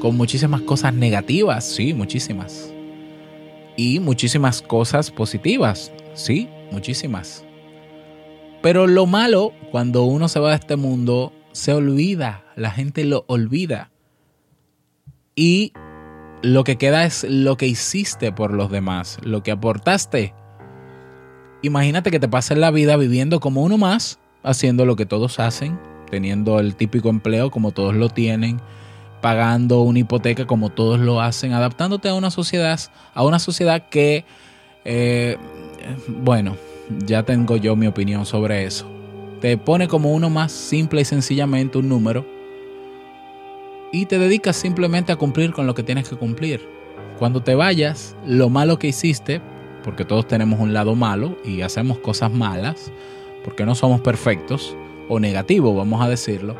con 0.00 0.16
muchísimas 0.16 0.62
cosas 0.62 0.94
negativas, 0.94 1.64
sí, 1.64 1.92
muchísimas. 1.92 2.72
Y 3.76 3.98
muchísimas 3.98 4.62
cosas 4.62 5.10
positivas, 5.10 5.92
sí, 6.14 6.48
muchísimas. 6.70 7.44
Pero 8.62 8.86
lo 8.86 9.06
malo 9.06 9.52
cuando 9.72 10.04
uno 10.04 10.28
se 10.28 10.38
va 10.40 10.50
de 10.50 10.56
este 10.56 10.76
mundo 10.76 11.32
se 11.58 11.72
olvida, 11.72 12.44
la 12.54 12.70
gente 12.70 13.04
lo 13.04 13.24
olvida. 13.26 13.90
Y 15.34 15.72
lo 16.40 16.62
que 16.62 16.76
queda 16.76 17.04
es 17.04 17.26
lo 17.28 17.56
que 17.56 17.66
hiciste 17.66 18.30
por 18.30 18.54
los 18.54 18.70
demás, 18.70 19.18
lo 19.22 19.42
que 19.42 19.50
aportaste. 19.50 20.34
Imagínate 21.62 22.12
que 22.12 22.20
te 22.20 22.28
pases 22.28 22.58
la 22.58 22.70
vida 22.70 22.96
viviendo 22.96 23.40
como 23.40 23.64
uno 23.64 23.76
más, 23.76 24.20
haciendo 24.44 24.86
lo 24.86 24.94
que 24.94 25.04
todos 25.04 25.40
hacen, 25.40 25.80
teniendo 26.08 26.60
el 26.60 26.76
típico 26.76 27.08
empleo 27.08 27.50
como 27.50 27.72
todos 27.72 27.96
lo 27.96 28.08
tienen, 28.08 28.60
pagando 29.20 29.82
una 29.82 29.98
hipoteca 29.98 30.46
como 30.46 30.70
todos 30.70 31.00
lo 31.00 31.20
hacen, 31.20 31.54
adaptándote 31.54 32.08
a 32.08 32.14
una 32.14 32.30
sociedad, 32.30 32.78
a 33.14 33.24
una 33.24 33.40
sociedad 33.40 33.88
que, 33.88 34.24
eh, 34.84 35.36
bueno, 36.06 36.56
ya 37.04 37.24
tengo 37.24 37.56
yo 37.56 37.74
mi 37.74 37.88
opinión 37.88 38.26
sobre 38.26 38.64
eso 38.64 38.97
te 39.40 39.56
pone 39.56 39.88
como 39.88 40.12
uno 40.12 40.30
más 40.30 40.52
simple 40.52 41.02
y 41.02 41.04
sencillamente 41.04 41.78
un 41.78 41.88
número 41.88 42.24
y 43.92 44.06
te 44.06 44.18
dedicas 44.18 44.56
simplemente 44.56 45.12
a 45.12 45.16
cumplir 45.16 45.52
con 45.52 45.66
lo 45.66 45.74
que 45.74 45.82
tienes 45.82 46.08
que 46.08 46.16
cumplir. 46.16 46.68
Cuando 47.18 47.42
te 47.42 47.54
vayas, 47.54 48.16
lo 48.26 48.50
malo 48.50 48.78
que 48.78 48.88
hiciste, 48.88 49.40
porque 49.82 50.04
todos 50.04 50.26
tenemos 50.26 50.60
un 50.60 50.74
lado 50.74 50.94
malo 50.94 51.36
y 51.44 51.62
hacemos 51.62 51.98
cosas 51.98 52.32
malas, 52.32 52.92
porque 53.44 53.64
no 53.64 53.74
somos 53.74 54.00
perfectos 54.00 54.76
o 55.08 55.18
negativos, 55.20 55.74
vamos 55.74 56.02
a 56.02 56.08
decirlo, 56.08 56.56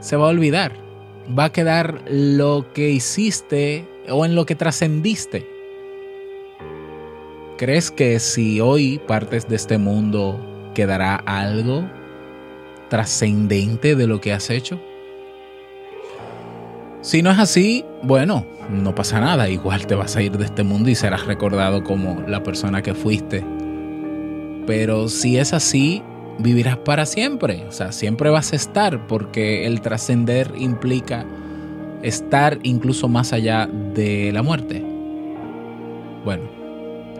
se 0.00 0.16
va 0.16 0.26
a 0.26 0.30
olvidar. 0.30 0.72
Va 1.38 1.44
a 1.44 1.52
quedar 1.52 2.02
lo 2.10 2.66
que 2.74 2.90
hiciste 2.90 3.88
o 4.10 4.26
en 4.26 4.34
lo 4.34 4.44
que 4.44 4.54
trascendiste. 4.54 5.48
¿Crees 7.56 7.90
que 7.90 8.18
si 8.18 8.60
hoy 8.60 8.98
partes 9.06 9.48
de 9.48 9.56
este 9.56 9.78
mundo 9.78 10.38
quedará 10.74 11.14
algo 11.16 11.88
trascendente 12.94 13.96
de 13.96 14.06
lo 14.06 14.20
que 14.20 14.32
has 14.32 14.50
hecho? 14.50 14.80
Si 17.00 17.22
no 17.22 17.32
es 17.32 17.40
así, 17.40 17.84
bueno, 18.04 18.46
no 18.70 18.94
pasa 18.94 19.18
nada, 19.18 19.48
igual 19.48 19.88
te 19.88 19.96
vas 19.96 20.14
a 20.14 20.22
ir 20.22 20.38
de 20.38 20.44
este 20.44 20.62
mundo 20.62 20.88
y 20.90 20.94
serás 20.94 21.26
recordado 21.26 21.82
como 21.82 22.22
la 22.28 22.44
persona 22.44 22.82
que 22.82 22.94
fuiste. 22.94 23.44
Pero 24.68 25.08
si 25.08 25.38
es 25.38 25.52
así, 25.52 26.04
vivirás 26.38 26.76
para 26.76 27.04
siempre, 27.04 27.64
o 27.68 27.72
sea, 27.72 27.90
siempre 27.90 28.30
vas 28.30 28.52
a 28.52 28.56
estar 28.56 29.08
porque 29.08 29.66
el 29.66 29.80
trascender 29.80 30.52
implica 30.56 31.26
estar 32.04 32.60
incluso 32.62 33.08
más 33.08 33.32
allá 33.32 33.66
de 33.66 34.30
la 34.30 34.44
muerte. 34.44 34.84
Bueno, 36.24 36.44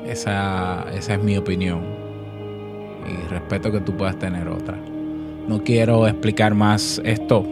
esa, 0.06 0.86
esa 0.96 1.14
es 1.14 1.20
mi 1.20 1.36
opinión 1.36 1.82
y 3.08 3.28
respeto 3.28 3.72
que 3.72 3.80
tú 3.80 3.96
puedas 3.96 4.16
tener 4.20 4.46
otra. 4.46 4.78
No 5.48 5.62
quiero 5.62 6.06
explicar 6.06 6.54
más 6.54 7.00
esto. 7.04 7.46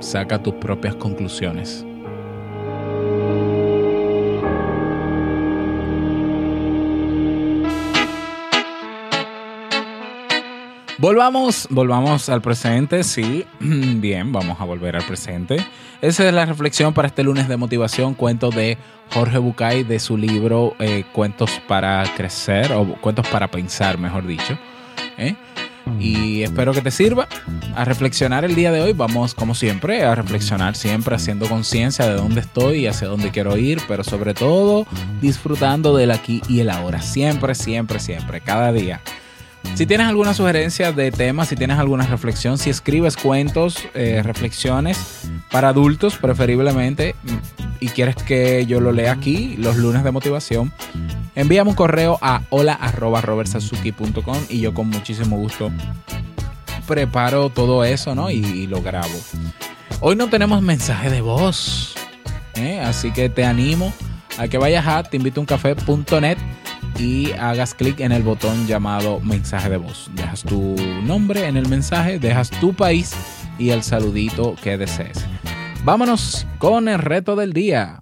Saca 0.00 0.42
tus 0.42 0.54
propias 0.54 0.94
conclusiones. 0.94 1.84
Volvamos, 11.00 11.68
volvamos 11.70 12.28
al 12.28 12.42
presente, 12.42 13.04
sí. 13.04 13.44
Bien, 13.60 14.32
vamos 14.32 14.60
a 14.60 14.64
volver 14.64 14.96
al 14.96 15.04
presente. 15.04 15.64
Esa 16.02 16.26
es 16.26 16.34
la 16.34 16.44
reflexión 16.44 16.92
para 16.92 17.06
este 17.06 17.22
lunes 17.22 17.46
de 17.46 17.56
motivación, 17.56 18.14
cuento 18.14 18.50
de 18.50 18.78
Jorge 19.12 19.38
Bucay 19.38 19.84
de 19.84 20.00
su 20.00 20.16
libro 20.16 20.74
eh, 20.80 21.04
Cuentos 21.12 21.60
para 21.68 22.02
crecer, 22.16 22.72
o 22.72 22.84
Cuentos 23.00 23.28
para 23.28 23.48
pensar, 23.48 23.96
mejor 23.96 24.26
dicho. 24.26 24.58
¿eh? 25.18 25.36
Y 26.00 26.42
espero 26.42 26.72
que 26.72 26.82
te 26.82 26.90
sirva 26.90 27.28
a 27.74 27.84
reflexionar 27.84 28.44
el 28.44 28.54
día 28.54 28.72
de 28.72 28.80
hoy. 28.80 28.92
Vamos, 28.92 29.34
como 29.34 29.54
siempre, 29.54 30.04
a 30.04 30.14
reflexionar 30.14 30.76
siempre 30.76 31.14
haciendo 31.14 31.48
conciencia 31.48 32.06
de 32.06 32.14
dónde 32.14 32.40
estoy 32.40 32.80
y 32.80 32.86
hacia 32.86 33.08
dónde 33.08 33.30
quiero 33.30 33.56
ir, 33.56 33.80
pero 33.88 34.04
sobre 34.04 34.34
todo 34.34 34.86
disfrutando 35.20 35.96
del 35.96 36.10
aquí 36.10 36.42
y 36.48 36.60
el 36.60 36.70
ahora. 36.70 37.02
Siempre, 37.02 37.54
siempre, 37.54 38.00
siempre, 38.00 38.40
cada 38.40 38.72
día. 38.72 39.00
Si 39.74 39.86
tienes 39.86 40.08
alguna 40.08 40.34
sugerencia 40.34 40.92
de 40.92 41.12
temas, 41.12 41.48
si 41.48 41.56
tienes 41.56 41.78
alguna 41.78 42.04
reflexión, 42.04 42.58
si 42.58 42.68
escribes 42.70 43.16
cuentos, 43.16 43.78
eh, 43.94 44.22
reflexiones 44.24 45.30
para 45.50 45.68
adultos 45.68 46.16
preferiblemente 46.16 47.14
y 47.80 47.88
quieres 47.88 48.16
que 48.16 48.66
yo 48.66 48.80
lo 48.80 48.92
lea 48.92 49.12
aquí 49.12 49.56
los 49.56 49.76
lunes 49.76 50.02
de 50.02 50.10
motivación, 50.10 50.72
envíame 51.34 51.70
un 51.70 51.76
correo 51.76 52.18
a 52.20 52.42
hola.robertsazuki.com 52.50 54.38
y 54.48 54.60
yo 54.60 54.74
con 54.74 54.88
muchísimo 54.88 55.36
gusto 55.36 55.70
preparo 56.88 57.50
todo 57.50 57.84
eso 57.84 58.14
¿no? 58.14 58.30
y, 58.30 58.66
lo 58.66 58.82
grabo. 58.82 59.14
Hoy 60.00 60.16
no 60.16 60.28
tenemos 60.28 60.62
mensaje 60.62 61.10
de 61.10 61.20
voz, 61.20 61.94
¿eh? 62.54 62.80
así 62.80 63.12
que 63.12 63.28
te 63.28 63.44
animo 63.44 63.92
a 64.38 64.48
que 64.48 64.58
vayas 64.58 64.86
a 64.86 65.02
teinvitouncafé.net 65.02 66.38
y 66.98 67.32
hagas 67.32 67.74
clic 67.74 68.00
en 68.00 68.12
el 68.12 68.22
botón 68.22 68.66
llamado 68.66 69.20
mensaje 69.20 69.70
de 69.70 69.76
voz. 69.76 70.10
Dejas 70.14 70.42
tu 70.42 70.76
nombre 71.04 71.46
en 71.46 71.56
el 71.56 71.68
mensaje, 71.68 72.18
dejas 72.18 72.50
tu 72.50 72.74
país 72.74 73.12
y 73.58 73.70
el 73.70 73.82
saludito 73.82 74.56
que 74.62 74.76
desees. 74.76 75.24
Vámonos 75.84 76.46
con 76.58 76.88
el 76.88 76.98
reto 76.98 77.36
del 77.36 77.52
día. 77.52 78.00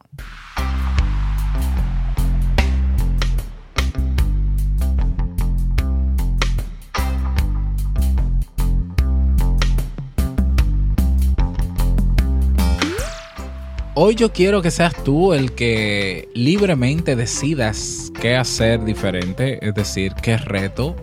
Hoy 13.99 14.15
yo 14.15 14.31
quiero 14.31 14.61
que 14.61 14.71
seas 14.71 14.93
tú 15.05 15.33
el 15.33 15.53
que 15.53 16.29
libremente 16.35 17.17
decidas 17.17 18.13
qué 18.21 18.37
hacer 18.37 18.85
diferente, 18.85 19.59
es 19.67 19.75
decir, 19.75 20.13
qué 20.23 20.37
reto. 20.37 20.95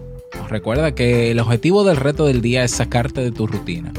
Recuerda 0.47 0.93
que 0.93 1.32
el 1.32 1.39
objetivo 1.39 1.84
del 1.84 1.97
reto 1.97 2.27
del 2.27 2.43
día 2.43 2.63
es 2.63 2.69
sacarte 2.69 3.21
de 3.21 3.32
tu 3.32 3.47
rutina. 3.47 3.91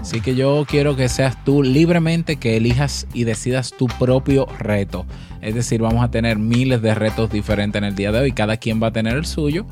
Así 0.00 0.22
que 0.22 0.34
yo 0.34 0.64
quiero 0.66 0.96
que 0.96 1.10
seas 1.10 1.44
tú 1.44 1.62
libremente 1.62 2.36
que 2.36 2.56
elijas 2.56 3.06
y 3.12 3.24
decidas 3.24 3.74
tu 3.76 3.86
propio 3.86 4.46
reto. 4.58 5.04
Es 5.42 5.54
decir, 5.54 5.82
vamos 5.82 6.02
a 6.02 6.10
tener 6.10 6.38
miles 6.38 6.80
de 6.80 6.94
retos 6.94 7.30
diferentes 7.30 7.78
en 7.78 7.84
el 7.84 7.96
día 7.96 8.12
de 8.12 8.20
hoy. 8.20 8.32
Cada 8.32 8.56
quien 8.56 8.82
va 8.82 8.86
a 8.86 8.92
tener 8.92 9.18
el 9.18 9.26
suyo. 9.26 9.66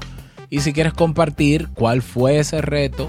Y 0.51 0.61
si 0.61 0.75
quieres 0.75 0.93
compartir 0.93 1.69
cuál 1.73 2.03
fue 2.03 2.41
ese 2.41 2.61
reto 2.61 3.09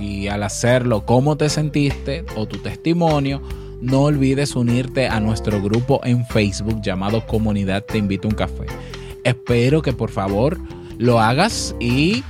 y 0.00 0.28
al 0.28 0.42
hacerlo, 0.44 1.04
cómo 1.04 1.36
te 1.36 1.50
sentiste 1.50 2.24
o 2.36 2.46
tu 2.46 2.56
testimonio 2.56 3.42
no 3.80 4.02
olvides 4.02 4.56
unirte 4.56 5.06
a 5.08 5.20
nuestro 5.20 5.62
grupo 5.62 6.00
en 6.04 6.26
Facebook 6.26 6.80
llamado 6.82 7.26
Comunidad 7.26 7.84
Te 7.84 7.98
Invito 7.98 8.28
a 8.28 8.30
un 8.30 8.36
Café. 8.36 8.66
Espero 9.24 9.82
que 9.82 9.92
por 9.92 10.10
favor 10.10 10.58
lo 10.98 11.20
hagas 11.20 11.74
y 11.80 12.24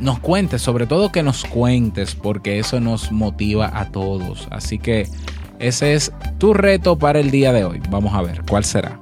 nos 0.00 0.18
cuentes, 0.20 0.62
sobre 0.62 0.86
todo 0.86 1.10
que 1.10 1.22
nos 1.22 1.44
cuentes, 1.44 2.14
porque 2.14 2.58
eso 2.58 2.80
nos 2.80 3.10
motiva 3.10 3.70
a 3.78 3.90
todos. 3.90 4.46
Así 4.50 4.78
que 4.78 5.08
ese 5.58 5.94
es 5.94 6.12
tu 6.38 6.54
reto 6.54 6.98
para 6.98 7.20
el 7.20 7.30
día 7.30 7.52
de 7.52 7.64
hoy. 7.64 7.80
Vamos 7.90 8.14
a 8.14 8.22
ver 8.22 8.42
cuál 8.48 8.64
será. 8.64 8.98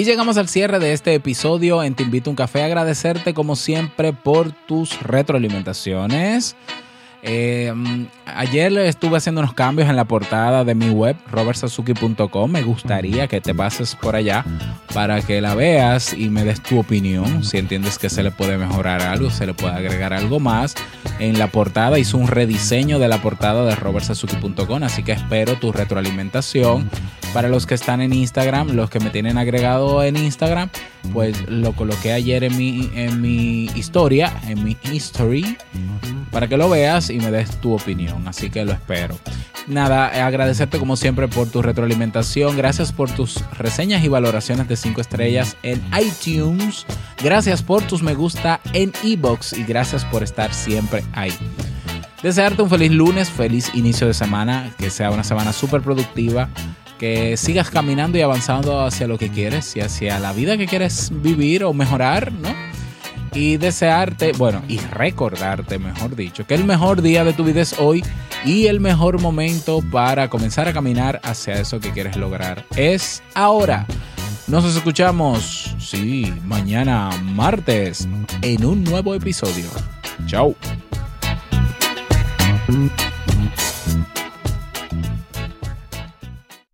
Y 0.00 0.04
llegamos 0.04 0.38
al 0.38 0.48
cierre 0.48 0.78
de 0.78 0.94
este 0.94 1.12
episodio 1.12 1.82
en 1.82 1.94
Te 1.94 2.02
Invito 2.02 2.30
a 2.30 2.32
un 2.32 2.36
Café. 2.36 2.62
Agradecerte 2.62 3.34
como 3.34 3.54
siempre 3.54 4.14
por 4.14 4.50
tus 4.66 4.98
retroalimentaciones. 5.02 6.56
Eh, 7.22 7.72
ayer 8.24 8.76
estuve 8.78 9.18
haciendo 9.18 9.40
unos 9.40 9.54
cambios 9.54 9.88
en 9.88 9.96
la 9.96 10.04
portada 10.04 10.64
de 10.64 10.74
mi 10.74 10.90
web, 10.90 11.16
robertsazuki.com. 11.30 12.50
Me 12.50 12.62
gustaría 12.62 13.28
que 13.28 13.40
te 13.40 13.54
pases 13.54 13.94
por 13.94 14.16
allá 14.16 14.44
para 14.94 15.20
que 15.20 15.40
la 15.40 15.54
veas 15.54 16.14
y 16.14 16.30
me 16.30 16.44
des 16.44 16.62
tu 16.62 16.78
opinión. 16.78 17.44
Si 17.44 17.58
entiendes 17.58 17.98
que 17.98 18.08
se 18.08 18.22
le 18.22 18.30
puede 18.30 18.56
mejorar 18.56 19.02
algo, 19.02 19.30
se 19.30 19.46
le 19.46 19.54
puede 19.54 19.74
agregar 19.74 20.12
algo 20.12 20.40
más. 20.40 20.74
En 21.18 21.38
la 21.38 21.48
portada 21.48 21.98
hice 21.98 22.16
un 22.16 22.28
rediseño 22.28 22.98
de 22.98 23.08
la 23.08 23.20
portada 23.20 23.64
de 23.64 23.74
robertsazuki.com, 23.74 24.82
así 24.82 25.02
que 25.02 25.12
espero 25.12 25.56
tu 25.56 25.72
retroalimentación. 25.72 26.88
Para 27.34 27.48
los 27.48 27.66
que 27.66 27.74
están 27.74 28.00
en 28.00 28.12
Instagram, 28.12 28.70
los 28.70 28.90
que 28.90 28.98
me 28.98 29.10
tienen 29.10 29.38
agregado 29.38 30.02
en 30.02 30.16
Instagram, 30.16 30.68
pues 31.12 31.48
lo 31.48 31.72
coloqué 31.72 32.12
ayer 32.12 32.44
en 32.44 32.56
mi, 32.56 32.90
en 32.94 33.20
mi 33.20 33.64
historia, 33.74 34.32
en 34.46 34.62
mi 34.64 34.76
history, 34.82 35.56
para 36.30 36.48
que 36.48 36.56
lo 36.56 36.68
veas 36.68 37.10
y 37.10 37.18
me 37.18 37.30
des 37.30 37.60
tu 37.60 37.72
opinión. 37.72 38.26
Así 38.28 38.50
que 38.50 38.64
lo 38.64 38.72
espero. 38.72 39.16
Nada, 39.66 40.26
agradecerte 40.26 40.78
como 40.78 40.96
siempre 40.96 41.28
por 41.28 41.48
tu 41.48 41.62
retroalimentación. 41.62 42.56
Gracias 42.56 42.92
por 42.92 43.10
tus 43.10 43.42
reseñas 43.56 44.02
y 44.04 44.08
valoraciones 44.08 44.68
de 44.68 44.76
5 44.76 45.00
estrellas 45.00 45.56
en 45.62 45.82
iTunes. 46.00 46.86
Gracias 47.22 47.62
por 47.62 47.82
tus 47.82 48.02
me 48.02 48.14
gusta 48.14 48.60
en 48.72 48.92
Ebox 49.04 49.52
y 49.52 49.64
gracias 49.64 50.04
por 50.04 50.22
estar 50.22 50.52
siempre 50.54 51.04
ahí. 51.12 51.32
Desearte 52.22 52.62
un 52.62 52.68
feliz 52.68 52.90
lunes, 52.90 53.30
feliz 53.30 53.70
inicio 53.74 54.06
de 54.06 54.14
semana, 54.14 54.74
que 54.78 54.90
sea 54.90 55.10
una 55.10 55.24
semana 55.24 55.52
súper 55.52 55.80
productiva 55.80 56.50
que 57.00 57.38
sigas 57.38 57.70
caminando 57.70 58.18
y 58.18 58.20
avanzando 58.20 58.82
hacia 58.82 59.06
lo 59.06 59.16
que 59.16 59.30
quieres 59.30 59.74
y 59.74 59.80
hacia 59.80 60.18
la 60.18 60.34
vida 60.34 60.58
que 60.58 60.66
quieres 60.66 61.10
vivir 61.10 61.64
o 61.64 61.72
mejorar, 61.72 62.30
¿no? 62.30 62.50
Y 63.32 63.56
desearte, 63.56 64.32
bueno, 64.32 64.62
y 64.68 64.76
recordarte, 64.76 65.78
mejor 65.78 66.14
dicho, 66.14 66.46
que 66.46 66.54
el 66.54 66.64
mejor 66.64 67.00
día 67.00 67.24
de 67.24 67.32
tu 67.32 67.42
vida 67.42 67.62
es 67.62 67.76
hoy 67.78 68.04
y 68.44 68.66
el 68.66 68.80
mejor 68.80 69.18
momento 69.18 69.80
para 69.90 70.28
comenzar 70.28 70.68
a 70.68 70.74
caminar 70.74 71.20
hacia 71.24 71.54
eso 71.54 71.80
que 71.80 71.90
quieres 71.90 72.16
lograr 72.16 72.66
es 72.76 73.22
ahora. 73.34 73.86
Nos 74.46 74.66
escuchamos, 74.66 75.74
sí, 75.78 76.34
mañana 76.44 77.08
martes 77.22 78.06
en 78.42 78.66
un 78.66 78.84
nuevo 78.84 79.14
episodio. 79.14 79.70
Chao. 80.26 80.54